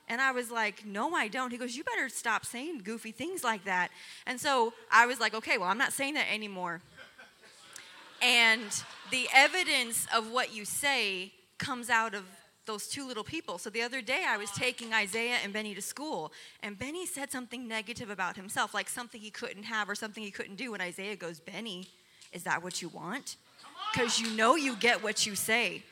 [0.09, 1.51] And I was like, no, I don't.
[1.51, 3.91] He goes, you better stop saying goofy things like that.
[4.27, 6.81] And so I was like, okay, well, I'm not saying that anymore.
[8.23, 8.63] and
[9.11, 12.25] the evidence of what you say comes out of
[12.67, 13.59] those two little people.
[13.59, 16.33] So the other day I was taking Isaiah and Benny to school,
[16.63, 20.33] and Benny said something negative about himself, like something he couldn't have or something he
[20.33, 20.75] couldn't do.
[20.75, 21.89] And Isaiah goes, Benny,
[22.33, 23.37] is that what you want?
[23.93, 25.83] Because you know you get what you say.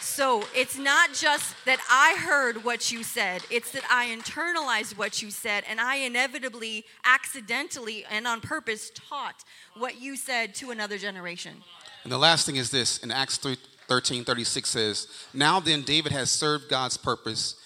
[0.00, 5.20] So it's not just that I heard what you said, it's that I internalized what
[5.22, 9.44] you said, and I inevitably, accidentally, and on purpose taught
[9.76, 11.56] what you said to another generation.
[12.04, 13.56] And the last thing is this in Acts 3,
[13.88, 17.56] 13 36 says, Now then, David has served God's purpose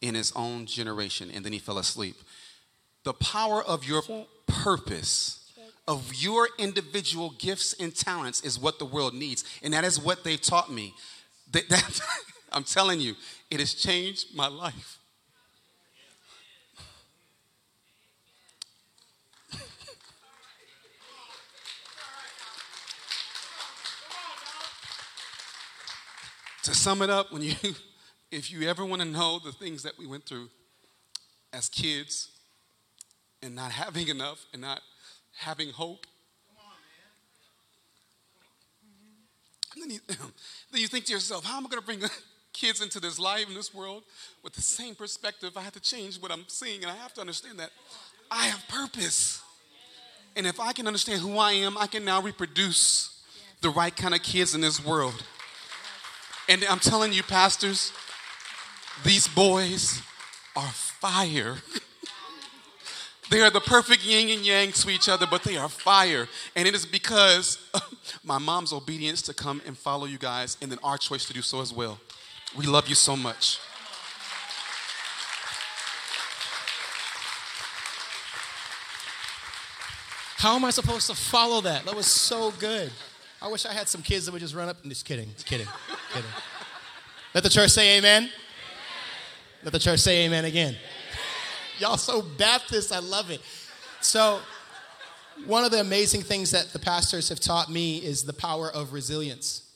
[0.00, 2.16] in his own generation, and then he fell asleep.
[3.04, 4.02] The power of your
[4.46, 5.38] purpose
[5.88, 9.42] of your individual gifts and talents is what the world needs.
[9.62, 10.92] And that is what they've taught me.
[11.52, 12.00] That, that,
[12.52, 13.14] I'm telling you,
[13.50, 14.98] it has changed my life.
[26.62, 27.54] to sum it up, when you,
[28.30, 30.50] if you ever want to know the things that we went through
[31.52, 32.28] as kids
[33.42, 34.82] and not having enough and not
[35.38, 36.06] having hope
[39.80, 40.16] And then you,
[40.72, 42.00] then you think to yourself, how am I going to bring
[42.52, 44.02] kids into this life, in this world,
[44.42, 45.56] with the same perspective?
[45.56, 47.70] I have to change what I'm seeing, and I have to understand that
[48.30, 49.40] I have purpose.
[50.36, 53.22] And if I can understand who I am, I can now reproduce
[53.60, 55.24] the right kind of kids in this world.
[56.48, 57.92] And I'm telling you, pastors,
[59.04, 60.00] these boys
[60.56, 61.56] are fire.
[63.30, 66.28] They are the perfect yin and yang to each other, but they are fire.
[66.56, 67.58] And it is because
[68.24, 71.42] my mom's obedience to come and follow you guys, and then our choice to do
[71.42, 71.98] so as well.
[72.56, 73.58] We love you so much.
[80.38, 81.84] How am I supposed to follow that?
[81.84, 82.92] That was so good.
[83.42, 85.46] I wish I had some kids that would just run up and just kidding, just
[85.46, 85.66] kidding,
[86.12, 86.30] kidding.
[87.34, 88.22] Let the church say amen.
[88.22, 88.32] amen.
[89.64, 90.76] Let the church say amen again.
[91.78, 93.40] Y'all so Baptist, I love it.
[94.00, 94.40] So,
[95.46, 98.92] one of the amazing things that the pastors have taught me is the power of
[98.92, 99.70] resilience.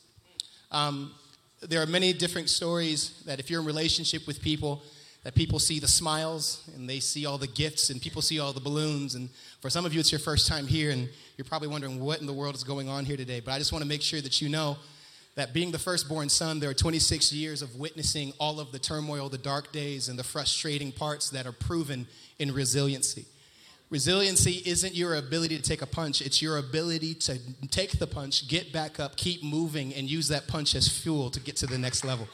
[0.73, 1.13] Um,
[1.61, 4.83] there are many different stories that if you're in relationship with people,
[5.23, 8.53] that people see the smiles and they see all the gifts and people see all
[8.53, 9.15] the balloons.
[9.15, 9.29] And
[9.61, 12.27] for some of you, it's your first time here and you're probably wondering what in
[12.27, 13.39] the world is going on here today.
[13.39, 14.77] But I just want to make sure that you know
[15.35, 19.29] that being the firstborn son, there are 26 years of witnessing all of the turmoil,
[19.29, 22.07] the dark days, and the frustrating parts that are proven
[22.39, 23.25] in resiliency.
[23.89, 27.39] Resiliency isn't your ability to take a punch, it's your ability to
[27.71, 31.41] take the punch, get back up, keep moving, and use that punch as fuel to
[31.41, 32.29] get to the next level.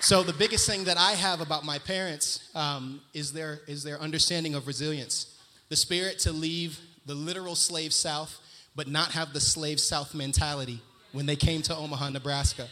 [0.00, 4.00] So, the biggest thing that I have about my parents um, is, their, is their
[4.00, 5.38] understanding of resilience.
[5.68, 8.38] The spirit to leave the literal slave south,
[8.74, 10.80] but not have the slave south mentality
[11.12, 12.68] when they came to Omaha, Nebraska.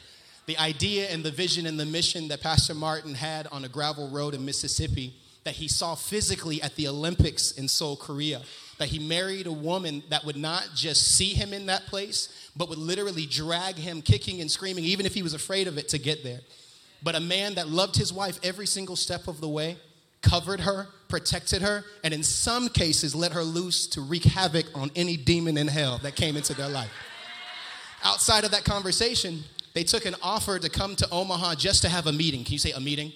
[0.46, 4.08] The idea and the vision and the mission that Pastor Martin had on a gravel
[4.08, 5.14] road in Mississippi
[5.44, 8.42] that he saw physically at the Olympics in Seoul, Korea.
[8.78, 12.68] that he married a woman that would not just see him in that place, but
[12.68, 15.98] would literally drag him kicking and screaming, even if he was afraid of it, to
[15.98, 16.40] get there.
[17.02, 19.76] But a man that loved his wife every single step of the way,
[20.22, 24.90] covered her, protected her, and in some cases let her loose to wreak havoc on
[24.96, 26.90] any demon in hell that came into their life.
[28.04, 29.42] Outside of that conversation,
[29.74, 32.44] they took an offer to come to Omaha just to have a meeting.
[32.44, 33.12] Can you say a meeting?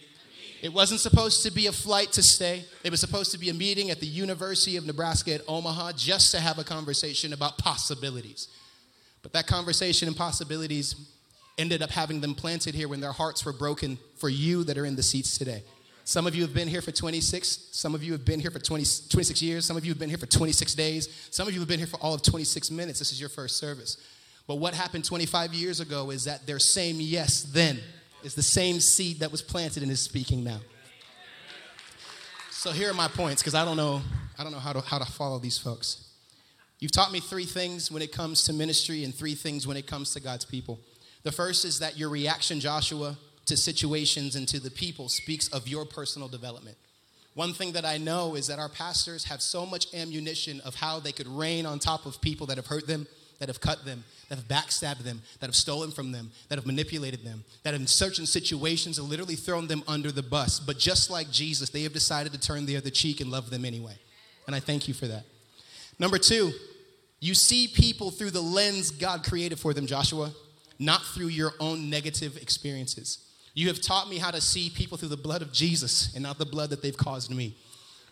[0.62, 2.64] It wasn't supposed to be a flight to stay.
[2.84, 6.30] It was supposed to be a meeting at the University of Nebraska at Omaha just
[6.32, 8.46] to have a conversation about possibilities.
[9.22, 10.94] But that conversation and possibilities
[11.58, 14.86] ended up having them planted here when their hearts were broken for you that are
[14.86, 15.64] in the seats today.
[16.04, 17.68] Some of you have been here for 26.
[17.72, 19.66] Some of you have been here for 20, 26 years.
[19.66, 21.28] Some of you have been here for 26 days.
[21.30, 22.98] Some of you have been here for all of 26 minutes.
[22.98, 23.96] This is your first service.
[24.52, 27.80] But what happened 25 years ago is that their same yes then
[28.22, 30.60] is the same seed that was planted and is speaking now.
[32.50, 34.02] So here are my points because I don't know
[34.38, 36.06] I don't know how to how to follow these folks.
[36.80, 39.86] You've taught me three things when it comes to ministry and three things when it
[39.86, 40.78] comes to God's people.
[41.22, 45.66] The first is that your reaction, Joshua, to situations and to the people speaks of
[45.66, 46.76] your personal development.
[47.32, 51.00] One thing that I know is that our pastors have so much ammunition of how
[51.00, 53.06] they could rain on top of people that have hurt them,
[53.38, 56.66] that have cut them, that have backstabbed them, that have stolen from them, that have
[56.66, 60.60] manipulated them, that in certain situations have literally thrown them under the bus.
[60.60, 63.64] But just like Jesus, they have decided to turn the other cheek and love them
[63.64, 63.96] anyway.
[64.46, 65.24] And I thank you for that.
[65.98, 66.52] Number two,
[67.20, 70.32] you see people through the lens God created for them, Joshua,
[70.78, 73.18] not through your own negative experiences.
[73.54, 76.38] You have taught me how to see people through the blood of Jesus and not
[76.38, 77.56] the blood that they've caused me.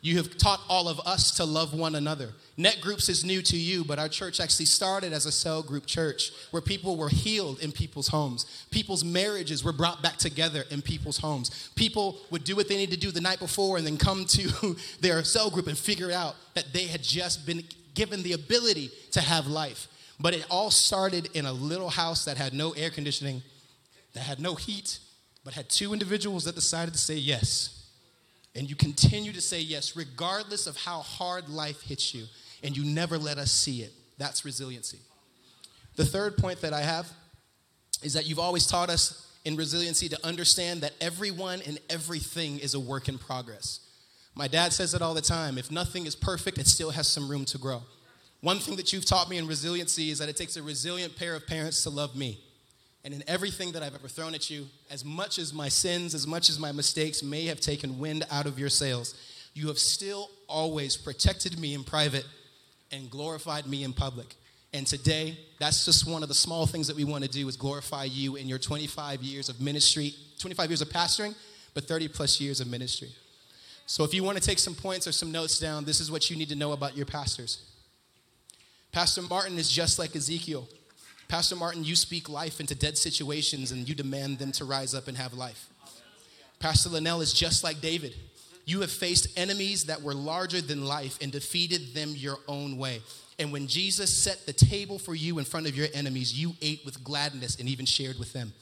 [0.03, 2.31] You have taught all of us to love one another.
[2.57, 5.85] Net groups is new to you, but our church actually started as a cell group
[5.85, 8.67] church where people were healed in people's homes.
[8.71, 11.71] People's marriages were brought back together in people's homes.
[11.75, 14.75] People would do what they needed to do the night before and then come to
[15.01, 17.63] their cell group and figure out that they had just been
[17.95, 19.87] given the ability to have life.
[20.19, 23.43] But it all started in a little house that had no air conditioning,
[24.15, 24.99] that had no heat,
[25.45, 27.80] but had two individuals that decided to say yes.
[28.55, 32.25] And you continue to say yes, regardless of how hard life hits you,
[32.63, 33.93] and you never let us see it.
[34.19, 34.99] That's resiliency.
[35.97, 37.11] The third point that I have
[38.03, 42.75] is that you've always taught us in resiliency to understand that everyone and everything is
[42.75, 43.81] a work in progress.
[44.35, 47.29] My dad says it all the time if nothing is perfect, it still has some
[47.29, 47.83] room to grow.
[48.41, 51.35] One thing that you've taught me in resiliency is that it takes a resilient pair
[51.35, 52.41] of parents to love me.
[53.05, 56.27] And in everything that I've ever thrown at you, as much as my sins, as
[56.27, 59.15] much as my mistakes may have taken wind out of your sails,
[59.55, 62.27] you have still always protected me in private
[62.93, 64.35] and glorified me in public.
[64.73, 67.57] And today, that's just one of the small things that we want to do is
[67.57, 71.35] glorify you in your 25 years of ministry, 25 years of pastoring,
[71.75, 73.09] but 30 plus years of ministry.
[73.87, 76.31] So if you want to take some points or some notes down, this is what
[76.31, 77.65] you need to know about your pastors.
[78.93, 80.69] Pastor Martin is just like Ezekiel.
[81.31, 85.07] Pastor Martin, you speak life into dead situations and you demand them to rise up
[85.07, 85.69] and have life.
[86.59, 88.17] Pastor Linnell is just like David.
[88.65, 93.01] You have faced enemies that were larger than life and defeated them your own way.
[93.39, 96.85] And when Jesus set the table for you in front of your enemies, you ate
[96.85, 98.53] with gladness and even shared with them.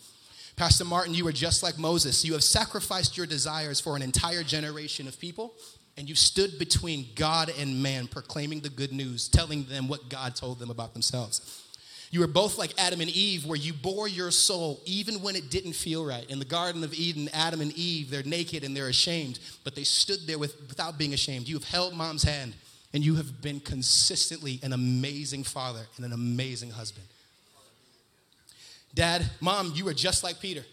[0.55, 2.23] Pastor Martin, you are just like Moses.
[2.23, 5.55] You have sacrificed your desires for an entire generation of people,
[5.97, 10.37] and you stood between God and man, proclaiming the good news, telling them what God
[10.37, 11.65] told them about themselves.
[12.11, 15.51] You were both like Adam and Eve, where you bore your soul even when it
[15.51, 16.29] didn't feel right.
[16.31, 19.85] In the Garden of Eden, Adam and Eve, they're naked and they're ashamed, but they
[19.85, 21.49] stood there with, without being ashamed.
[21.49, 22.55] You have held mom's hand,
[22.95, 27.07] and you have been consistently an amazing father and an amazing husband.
[28.95, 30.65] Dad, mom, you are just like Peter.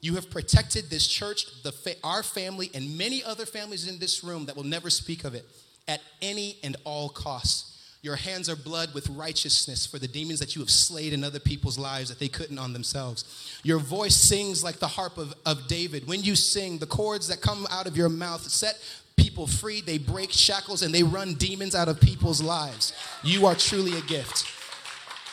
[0.00, 4.46] You have protected this church, fa- our family, and many other families in this room
[4.46, 5.44] that will never speak of it
[5.86, 7.77] at any and all costs.
[8.00, 11.40] Your hands are blood with righteousness for the demons that you have slayed in other
[11.40, 13.60] people's lives that they couldn't on themselves.
[13.64, 16.06] Your voice sings like the harp of, of David.
[16.06, 18.78] When you sing, the chords that come out of your mouth set
[19.16, 22.92] people free, they break shackles, and they run demons out of people's lives.
[23.24, 24.46] You are truly a gift.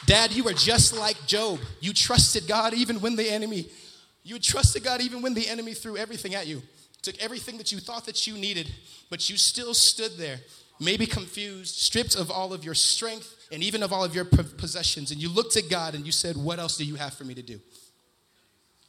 [0.08, 1.60] Dad, you are just like Job.
[1.82, 3.68] You trusted God even when the enemy,
[4.24, 6.64] you trusted God even when the enemy threw everything at you,
[7.04, 8.74] took everything that you thought that you needed,
[9.12, 10.40] but you still stood there
[10.80, 15.12] maybe confused, stripped of all of your strength and even of all of your possessions,
[15.12, 17.34] and you looked at God and you said, What else do you have for me
[17.34, 17.60] to do?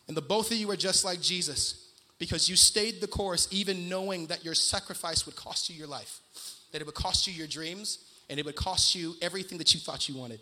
[0.08, 3.88] And the both of you are just like Jesus because you stayed the course, even
[3.88, 6.20] knowing that your sacrifice would cost you your life,
[6.72, 7.98] that it would cost you your dreams,
[8.30, 10.40] and it would cost you everything that you thought you wanted.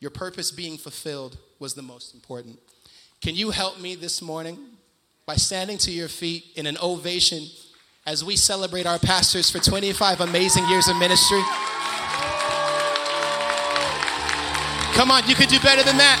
[0.00, 2.58] Your purpose being fulfilled was the most important.
[3.20, 4.58] Can you help me this morning
[5.26, 7.44] by standing to your feet in an ovation
[8.08, 11.42] as we celebrate our pastors for 25 amazing years of ministry.
[14.96, 16.16] Come on, you could do better than that.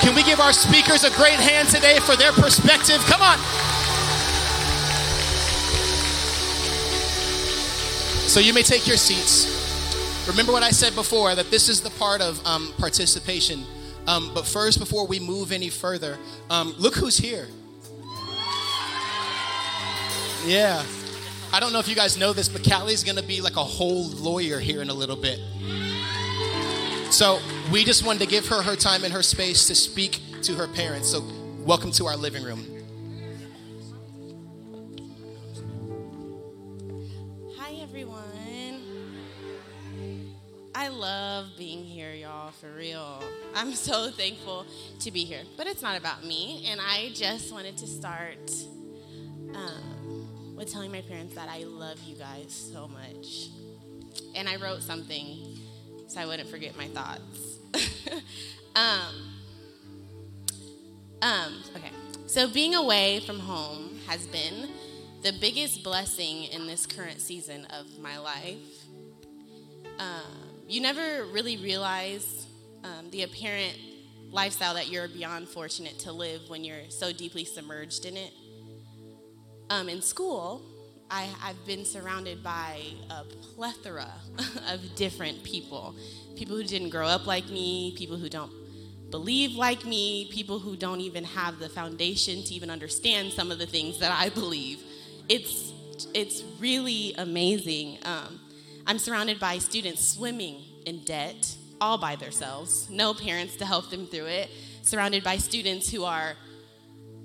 [0.00, 2.98] Can we give our speakers a great hand today for their perspective?
[3.06, 3.38] Come on.
[8.28, 9.48] So you may take your seats.
[10.28, 13.64] Remember what I said before that this is the part of um, participation.
[14.06, 16.18] Um, but first, before we move any further,
[16.50, 17.48] um, look who's here.
[20.44, 20.84] Yeah.
[21.52, 24.08] I don't know if you guys know this, but Callie's gonna be like a whole
[24.08, 25.40] lawyer here in a little bit.
[27.10, 27.40] So
[27.72, 30.68] we just wanted to give her her time and her space to speak to her
[30.68, 31.08] parents.
[31.08, 31.24] So
[31.60, 32.66] welcome to our living room.
[37.56, 38.22] Hi, everyone.
[40.74, 43.22] I love being here, y'all, for real.
[43.54, 44.66] I'm so thankful
[45.00, 45.42] to be here.
[45.56, 48.52] But it's not about me, and I just wanted to start
[49.54, 49.97] um,
[50.58, 53.48] with telling my parents that I love you guys so much.
[54.34, 55.56] And I wrote something
[56.08, 57.58] so I wouldn't forget my thoughts.
[58.74, 59.14] um,
[61.22, 61.90] um, okay,
[62.26, 64.68] so being away from home has been
[65.22, 68.56] the biggest blessing in this current season of my life.
[69.98, 72.46] Um, you never really realize
[72.84, 73.76] um, the apparent
[74.30, 78.32] lifestyle that you're beyond fortunate to live when you're so deeply submerged in it.
[79.70, 80.62] Um, in school,
[81.10, 84.10] I, I've been surrounded by a plethora
[84.68, 85.94] of different people
[86.38, 88.52] people who didn't grow up like me, people who don't
[89.10, 93.58] believe like me, people who don't even have the foundation to even understand some of
[93.58, 94.80] the things that I believe.
[95.28, 95.72] It's,
[96.14, 97.98] it's really amazing.
[98.04, 98.40] Um,
[98.86, 104.06] I'm surrounded by students swimming in debt all by themselves, no parents to help them
[104.06, 104.50] through it,
[104.82, 106.34] surrounded by students who are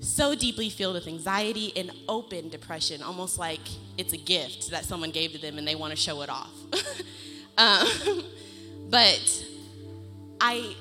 [0.03, 3.61] so deeply filled with anxiety and open depression, almost like
[3.97, 6.51] it's a gift that someone gave to them and they want to show it off.
[7.57, 8.23] um,
[8.89, 9.45] but
[10.41, 10.75] I,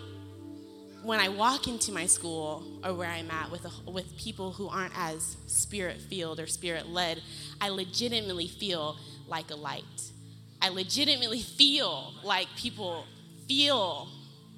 [1.03, 4.68] when I walk into my school or where I'm at with, a, with people who
[4.68, 7.23] aren't as spirit filled or spirit led,
[7.61, 8.97] I legitimately feel
[9.29, 10.12] like a light.
[10.61, 13.05] I legitimately feel like people
[13.49, 14.09] feel,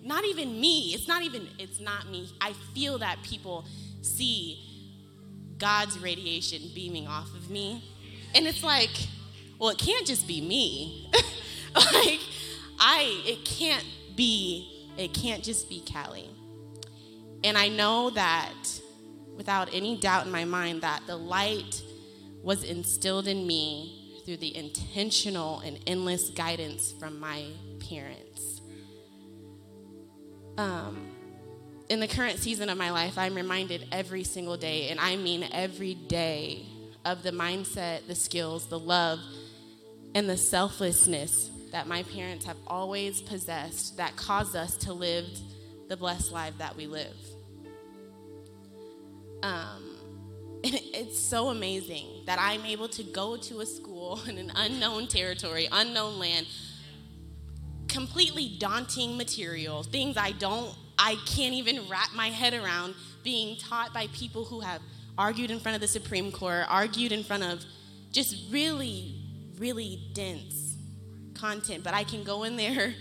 [0.03, 2.29] not even me, it's not even, it's not me.
[2.41, 3.65] I feel that people
[4.05, 4.65] see
[5.59, 7.83] God's radiation beaming off of me.
[8.35, 8.91] And it's like,
[9.59, 11.11] well, it can't just be me.
[11.75, 12.21] like,
[12.79, 13.85] I, it can't
[14.17, 16.31] be, it can't just be Callie.
[17.45, 18.55] And I know that
[19.37, 21.83] without any doubt in my mind that the light
[22.43, 27.47] was instilled in me through the intentional and endless guidance from my
[27.89, 28.63] parents.
[30.57, 31.14] Um,
[31.89, 35.47] in the current season of my life, I'm reminded every single day, and I mean
[35.53, 36.67] every day,
[37.05, 39.21] of the mindset, the skills, the love,
[40.15, 45.27] and the selflessness that my parents have always possessed that caused us to live
[45.89, 47.17] the blessed life that we live.
[49.43, 49.97] Um,
[50.63, 55.69] it's so amazing that I'm able to go to a school in an unknown territory,
[55.71, 56.47] unknown land,
[57.89, 63.93] completely daunting material, things I don't, I can't even wrap my head around, being taught
[63.93, 64.81] by people who have
[65.17, 67.65] argued in front of the Supreme Court, argued in front of
[68.13, 69.15] just really,
[69.59, 70.77] really dense
[71.35, 72.95] content, but I can go in there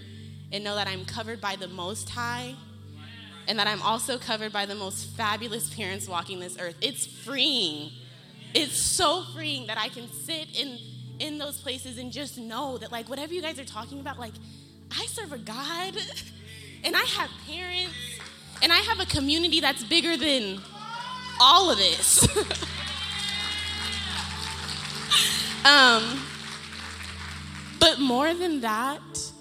[0.51, 2.55] and know that I'm covered by the Most High
[3.47, 6.75] and that I'm also covered by the most fabulous parents walking this earth.
[6.81, 7.91] It's freeing.
[8.53, 10.77] It's so freeing that I can sit in
[11.19, 14.33] in those places and just know that like whatever you guys are talking about like
[14.91, 15.95] I serve a God
[16.83, 17.93] and I have parents
[18.61, 20.59] and I have a community that's bigger than
[21.39, 22.23] all of this.
[25.65, 26.21] um
[27.79, 29.31] but more than that,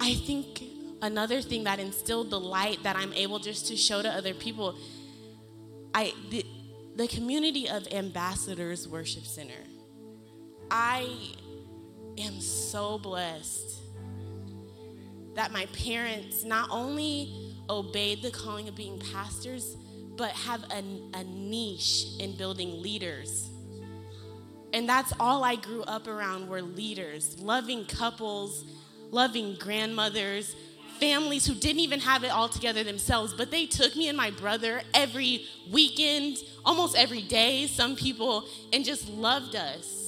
[0.00, 0.62] I think
[1.02, 4.78] another thing that instilled the light that I'm able just to show to other people,
[5.94, 6.46] I the,
[6.94, 9.64] the community of ambassadors worship center.
[10.70, 11.08] I
[12.18, 13.81] am so blessed
[15.34, 19.76] that my parents not only obeyed the calling of being pastors,
[20.16, 20.82] but have a,
[21.14, 23.52] a niche in building leaders
[24.72, 28.64] and that's all I grew up around were leaders, loving couples,
[29.10, 30.56] loving grandmothers,
[30.98, 34.30] families who didn't even have it all together themselves, but they took me and my
[34.30, 40.01] brother every weekend, almost every day, some people, and just loved us.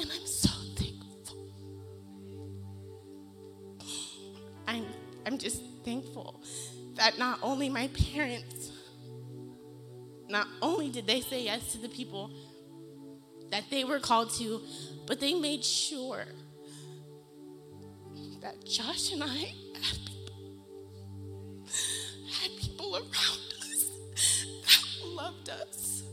[0.00, 1.46] And I'm so thankful.
[4.66, 4.86] I'm,
[5.26, 6.42] I'm just thankful
[6.94, 8.72] that not only my parents
[10.30, 12.30] not only did they say yes to the people
[13.50, 14.60] that they were called to,
[15.06, 16.24] but they made sure
[18.40, 20.36] that Josh and I had people,
[22.30, 23.90] had people around us
[24.64, 26.04] that loved us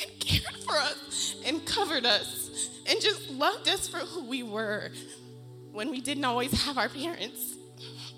[0.00, 2.37] and cared for us and covered us
[2.88, 4.90] and just loved us for who we were
[5.72, 7.56] when we didn't always have our parents.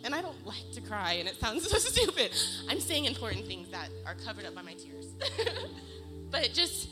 [0.03, 2.31] And I don't like to cry, and it sounds so stupid.
[2.69, 5.07] I'm saying important things that are covered up by my tears.
[6.31, 6.89] but just,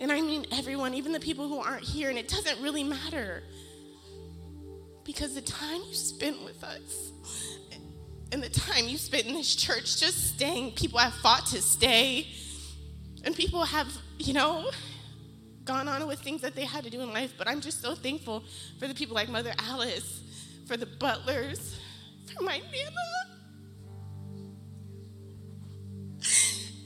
[0.00, 3.42] and I mean everyone, even the people who aren't here, and it doesn't really matter.
[5.04, 7.12] Because the time you spent with us
[8.32, 12.26] and the time you spent in this church just staying, people have fought to stay,
[13.24, 14.70] and people have, you know,
[15.66, 17.34] gone on with things that they had to do in life.
[17.36, 18.44] But I'm just so thankful
[18.78, 20.22] for the people like Mother Alice,
[20.66, 21.78] for the butlers,
[22.34, 23.26] for my Nana,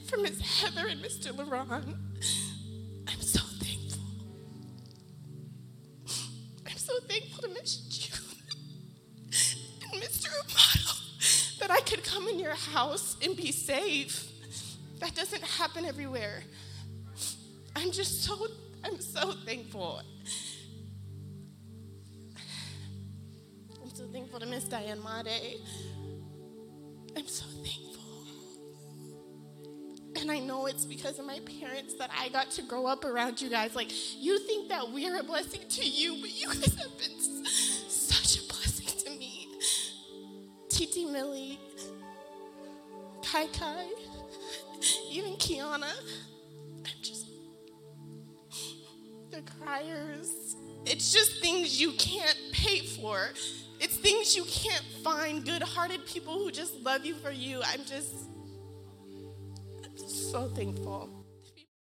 [0.07, 1.31] for Miss Heather and Mr.
[1.31, 1.95] LaRon.
[3.07, 4.03] I'm so thankful.
[6.67, 8.35] I'm so thankful to Miss June
[9.93, 10.27] and Mr.
[10.27, 10.93] Amato
[11.59, 14.27] that I could come in your house and be safe.
[14.99, 16.43] That doesn't happen everywhere.
[17.75, 18.47] I'm just so,
[18.83, 20.01] I'm so thankful.
[23.81, 25.59] I'm so thankful to Miss Diane Made.
[27.15, 27.91] I'm so thankful.
[30.19, 33.41] And I know it's because of my parents that I got to grow up around
[33.41, 33.75] you guys.
[33.75, 37.19] Like, you think that we're a blessing to you, but you guys have been
[37.87, 39.47] such a blessing to me.
[40.69, 41.59] Titi Millie,
[43.23, 43.87] Kai Kai,
[45.09, 45.91] even Kiana.
[46.85, 47.20] I'm just,
[49.31, 50.55] the criers.
[50.85, 53.29] It's just things you can't pay for.
[53.79, 55.45] It's things you can't find.
[55.45, 57.61] Good hearted people who just love you for you.
[57.65, 58.13] I'm just,
[59.83, 61.20] I'm so thankful.